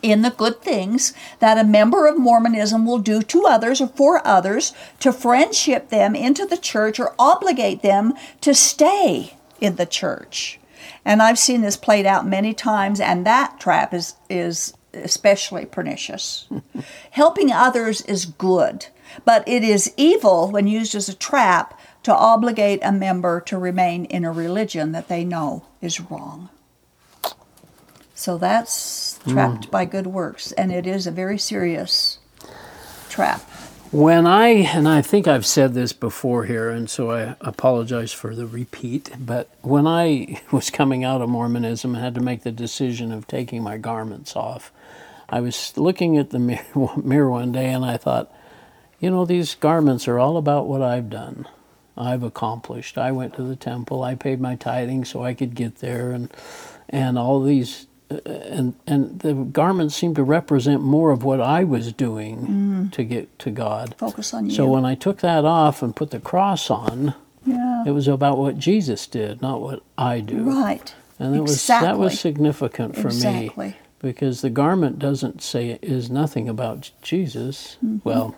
in 0.00 0.22
the 0.22 0.30
good 0.30 0.60
things 0.62 1.12
that 1.40 1.58
a 1.58 1.64
member 1.64 2.06
of 2.06 2.16
Mormonism 2.18 2.86
will 2.86 2.98
do 2.98 3.20
to 3.22 3.46
others 3.46 3.80
or 3.80 3.88
for 3.88 4.24
others 4.26 4.72
to 5.00 5.12
friendship 5.12 5.88
them 5.88 6.14
into 6.14 6.46
the 6.46 6.56
church 6.56 7.00
or 7.00 7.14
obligate 7.18 7.82
them 7.82 8.14
to 8.42 8.54
stay 8.54 9.34
in 9.60 9.76
the 9.76 9.86
church. 9.86 10.58
And 11.04 11.22
I've 11.22 11.38
seen 11.38 11.60
this 11.60 11.76
played 11.76 12.06
out 12.06 12.26
many 12.26 12.54
times, 12.54 13.00
and 13.00 13.26
that 13.26 13.58
trap 13.60 13.92
is, 13.92 14.14
is 14.28 14.74
especially 14.94 15.66
pernicious. 15.66 16.46
Helping 17.10 17.52
others 17.52 18.00
is 18.02 18.26
good, 18.26 18.86
but 19.24 19.46
it 19.48 19.62
is 19.62 19.92
evil 19.96 20.50
when 20.50 20.66
used 20.66 20.94
as 20.94 21.08
a 21.08 21.14
trap 21.14 21.78
to 22.02 22.14
obligate 22.14 22.80
a 22.82 22.92
member 22.92 23.40
to 23.40 23.58
remain 23.58 24.04
in 24.06 24.24
a 24.24 24.32
religion 24.32 24.92
that 24.92 25.08
they 25.08 25.24
know 25.24 25.64
is 25.80 26.00
wrong. 26.00 26.48
So 28.14 28.38
that's 28.38 29.18
hmm. 29.18 29.32
trapped 29.32 29.70
by 29.70 29.84
good 29.84 30.06
works, 30.06 30.52
and 30.52 30.72
it 30.72 30.86
is 30.86 31.06
a 31.06 31.12
very 31.12 31.38
serious 31.38 32.18
trap. 33.08 33.42
When 33.90 34.26
I, 34.26 34.48
and 34.48 34.86
I 34.86 35.00
think 35.00 35.26
I've 35.26 35.46
said 35.46 35.72
this 35.72 35.94
before 35.94 36.44
here, 36.44 36.68
and 36.68 36.90
so 36.90 37.10
I 37.10 37.36
apologize 37.40 38.12
for 38.12 38.34
the 38.34 38.46
repeat, 38.46 39.10
but 39.18 39.48
when 39.62 39.86
I 39.86 40.42
was 40.52 40.68
coming 40.68 41.04
out 41.04 41.22
of 41.22 41.30
Mormonism 41.30 41.94
and 41.94 42.04
had 42.04 42.14
to 42.16 42.20
make 42.20 42.42
the 42.42 42.52
decision 42.52 43.12
of 43.12 43.26
taking 43.26 43.62
my 43.62 43.78
garments 43.78 44.36
off, 44.36 44.70
I 45.30 45.40
was 45.40 45.72
looking 45.78 46.18
at 46.18 46.30
the 46.30 46.38
mirror, 47.02 47.30
one 47.30 47.50
day 47.50 47.70
and 47.70 47.82
I 47.82 47.96
thought, 47.96 48.30
you 49.00 49.10
know, 49.10 49.24
these 49.24 49.54
garments 49.54 50.06
are 50.06 50.18
all 50.18 50.36
about 50.36 50.66
what 50.66 50.82
I've 50.82 51.08
done. 51.08 51.48
I've 51.96 52.22
accomplished. 52.22 52.98
I 52.98 53.10
went 53.12 53.34
to 53.36 53.42
the 53.42 53.56
temple. 53.56 54.04
I 54.04 54.14
paid 54.16 54.38
my 54.38 54.54
tithing 54.54 55.06
so 55.06 55.24
I 55.24 55.34
could 55.34 55.54
get 55.54 55.76
there, 55.76 56.12
and 56.12 56.30
and 56.88 57.18
all 57.18 57.42
these, 57.42 57.87
and 58.10 58.74
and 58.86 59.20
the 59.20 59.34
garments 59.34 59.94
seemed 59.94 60.16
to 60.16 60.22
represent 60.22 60.82
more 60.82 61.10
of 61.10 61.24
what 61.24 61.40
I 61.40 61.64
was 61.64 61.92
doing 61.92 62.88
to 62.92 63.04
get 63.04 63.38
to 63.40 63.50
God. 63.50 63.94
Focus 63.98 64.32
on 64.32 64.46
you. 64.46 64.54
So 64.54 64.66
when 64.66 64.84
I 64.84 64.94
took 64.94 65.18
that 65.20 65.44
off 65.44 65.82
and 65.82 65.94
put 65.94 66.10
the 66.10 66.20
cross 66.20 66.70
on, 66.70 67.14
yeah. 67.44 67.84
it 67.86 67.90
was 67.90 68.08
about 68.08 68.38
what 68.38 68.58
Jesus 68.58 69.06
did, 69.06 69.42
not 69.42 69.60
what 69.60 69.82
I 69.96 70.20
do. 70.20 70.42
Right. 70.42 70.94
And 71.18 71.34
that 71.34 71.42
was 71.42 71.66
that 71.66 71.98
was 71.98 72.18
significant 72.18 72.96
for 72.96 73.08
Exactly. 73.08 73.68
me 73.68 73.76
because 74.00 74.40
the 74.40 74.50
garment 74.50 74.98
doesn't 74.98 75.42
say 75.42 75.70
it 75.70 75.82
is 75.82 76.10
nothing 76.10 76.48
about 76.48 76.90
Jesus. 77.02 77.76
Mm-hmm. 77.84 78.08
Well, 78.08 78.36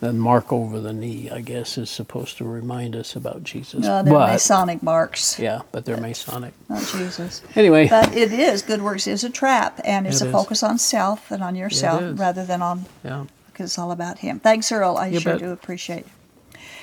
the 0.00 0.12
mark 0.14 0.52
over 0.52 0.80
the 0.80 0.92
knee, 0.92 1.28
I 1.30 1.40
guess, 1.42 1.76
is 1.78 1.90
supposed 1.90 2.38
to 2.38 2.44
remind 2.44 2.96
us 2.96 3.14
about 3.16 3.44
Jesus. 3.44 3.80
No, 3.84 4.02
they're 4.02 4.12
but 4.14 4.32
Masonic 4.32 4.82
marks, 4.82 5.38
yeah, 5.38 5.60
but 5.72 5.84
they're 5.84 5.98
Masonic. 5.98 6.54
not 6.68 6.82
Jesus. 6.86 7.42
Anyway, 7.54 7.88
But 7.88 8.14
it 8.16 8.32
is 8.32 8.62
good 8.62 8.80
works 8.82 9.06
is 9.06 9.24
a 9.24 9.30
trap, 9.30 9.78
and 9.84 10.06
it's 10.06 10.20
It 10.22 10.24
a 10.24 10.28
is. 10.28 10.32
focus 10.32 10.62
on 10.62 10.78
self 10.78 11.30
and 11.30 11.42
on 11.42 11.54
yourself 11.54 12.18
rather 12.18 12.44
than 12.46 12.62
on 12.62 12.86
yeah, 13.04 13.24
because 13.48 13.70
it's 13.70 13.78
all 13.78 13.92
about 13.92 14.18
Him. 14.20 14.40
Thanks, 14.40 14.72
Earl. 14.72 14.96
I 14.96 15.08
You 15.08 15.20
sure 15.20 15.32
bet. 15.34 15.40
do 15.42 15.50
appreciate. 15.50 15.98
it. 16.00 16.06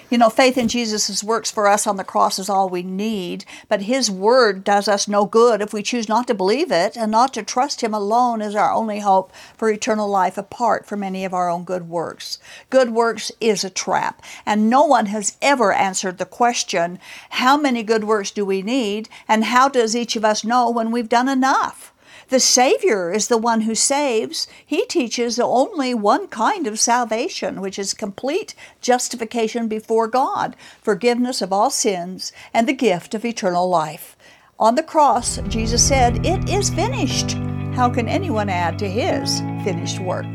You 0.10 0.18
know, 0.18 0.30
faith 0.30 0.58
in 0.58 0.70
Jesus' 0.70 1.22
works 1.22 1.52
for 1.52 1.68
us 1.68 1.86
on 1.86 1.98
the 1.98 2.04
cross 2.06 2.40
is 2.40 2.50
all 2.50 2.70
we 2.70 2.82
need, 2.82 3.44
but 3.68 3.82
His 3.82 4.10
Word 4.10 4.64
does 4.64 4.88
us 4.88 5.06
no 5.06 5.26
good 5.26 5.62
if 5.62 5.74
we 5.74 5.84
choose 5.84 6.08
not 6.08 6.28
to 6.28 6.34
believe 6.34 6.72
it 6.72 6.96
and 6.96 7.12
not 7.12 7.34
to 7.34 7.44
trust 7.44 7.82
Him 7.82 7.94
alone 7.94 8.42
as 8.42 8.56
our 8.56 8.72
only 8.72 9.00
hope 9.00 9.34
for 9.58 9.70
eternal 9.70 10.08
life 10.08 10.38
apart 10.38 10.86
from 10.86 11.04
any 11.04 11.26
of 11.26 11.34
our 11.34 11.50
own 11.50 11.66
good 11.66 11.90
works. 11.90 12.40
Good 12.70 12.92
works 12.92 13.34
is 13.42 13.66
a 13.66 13.70
trap, 13.70 14.24
and 14.46 14.70
no 14.70 14.86
one 14.86 15.08
has 15.08 15.36
ever 15.42 15.74
answered 15.74 16.20
the 16.20 16.26
question 16.26 17.00
how 17.32 17.58
many 17.58 17.84
good 17.84 18.06
works 18.06 18.32
do 18.32 18.46
we 18.46 18.62
need, 18.62 19.10
and 19.28 19.44
how 19.44 19.68
does 19.68 19.94
each 19.94 20.16
of 20.16 20.24
us 20.24 20.46
know 20.46 20.70
when 20.70 20.90
we've 20.90 21.10
done 21.10 21.28
enough? 21.28 21.94
The 22.30 22.40
Savior 22.42 23.14
is 23.14 23.30
the 23.30 23.38
one 23.38 23.62
who 23.62 23.74
saves. 23.74 24.48
He 24.66 24.86
teaches 24.86 25.40
only 25.40 25.94
one 25.94 26.28
kind 26.28 26.68
of 26.68 26.78
salvation, 26.78 27.62
which 27.62 27.80
is 27.80 27.94
complete 27.94 28.54
justification 28.82 29.70
before 29.70 30.10
God, 30.10 30.58
forgiveness 30.82 31.42
of 31.42 31.54
all 31.54 31.70
sins, 31.70 32.34
and 32.54 32.68
the 32.68 32.74
gift 32.74 33.14
of 33.14 33.24
eternal 33.24 33.70
life. 33.70 34.18
On 34.60 34.76
the 34.76 34.84
cross, 34.84 35.38
Jesus 35.48 35.88
said, 35.88 36.26
It 36.26 36.50
is 36.50 36.70
finished. 36.70 37.38
How 37.74 37.90
can 37.90 38.10
anyone 38.10 38.50
add 38.50 38.78
to 38.80 38.90
his 38.90 39.40
finished 39.64 40.00
work? 40.00 40.26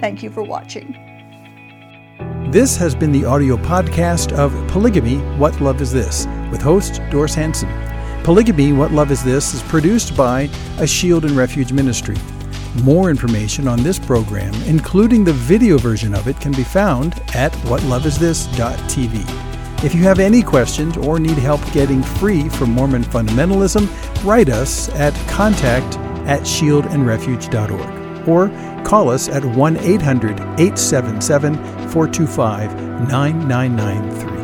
Thank 0.00 0.22
you 0.22 0.30
for 0.30 0.42
watching. 0.42 0.96
This 2.50 2.78
has 2.78 2.94
been 2.94 3.12
the 3.12 3.26
audio 3.26 3.58
podcast 3.58 4.32
of 4.32 4.52
Polygamy 4.70 5.18
What 5.36 5.60
Love 5.60 5.82
Is 5.82 5.92
This 5.92 6.26
with 6.50 6.62
host 6.62 7.02
Doris 7.10 7.34
Hanson. 7.34 7.68
Polygamy 8.26 8.72
What 8.72 8.90
Love 8.90 9.12
Is 9.12 9.22
This 9.22 9.54
is 9.54 9.62
produced 9.62 10.16
by 10.16 10.50
a 10.78 10.86
Shield 10.86 11.24
and 11.24 11.36
Refuge 11.36 11.72
ministry. 11.72 12.16
More 12.82 13.08
information 13.08 13.68
on 13.68 13.84
this 13.84 14.00
program, 14.00 14.52
including 14.64 15.22
the 15.22 15.32
video 15.32 15.78
version 15.78 16.12
of 16.12 16.26
it, 16.26 16.40
can 16.40 16.50
be 16.50 16.64
found 16.64 17.14
at 17.36 17.52
whatloveisthis.tv. 17.52 19.84
If 19.84 19.94
you 19.94 20.02
have 20.02 20.18
any 20.18 20.42
questions 20.42 20.96
or 20.96 21.20
need 21.20 21.38
help 21.38 21.60
getting 21.70 22.02
free 22.02 22.48
from 22.48 22.72
Mormon 22.72 23.04
fundamentalism, 23.04 23.88
write 24.24 24.48
us 24.48 24.88
at 24.96 25.14
contact 25.28 25.96
at 26.26 26.40
shieldandrefuge.org 26.40 28.28
or 28.28 28.48
call 28.84 29.08
us 29.08 29.28
at 29.28 29.44
1 29.44 29.76
800 29.76 30.40
877 30.58 31.54
425 31.90 32.74
9993. 33.08 34.35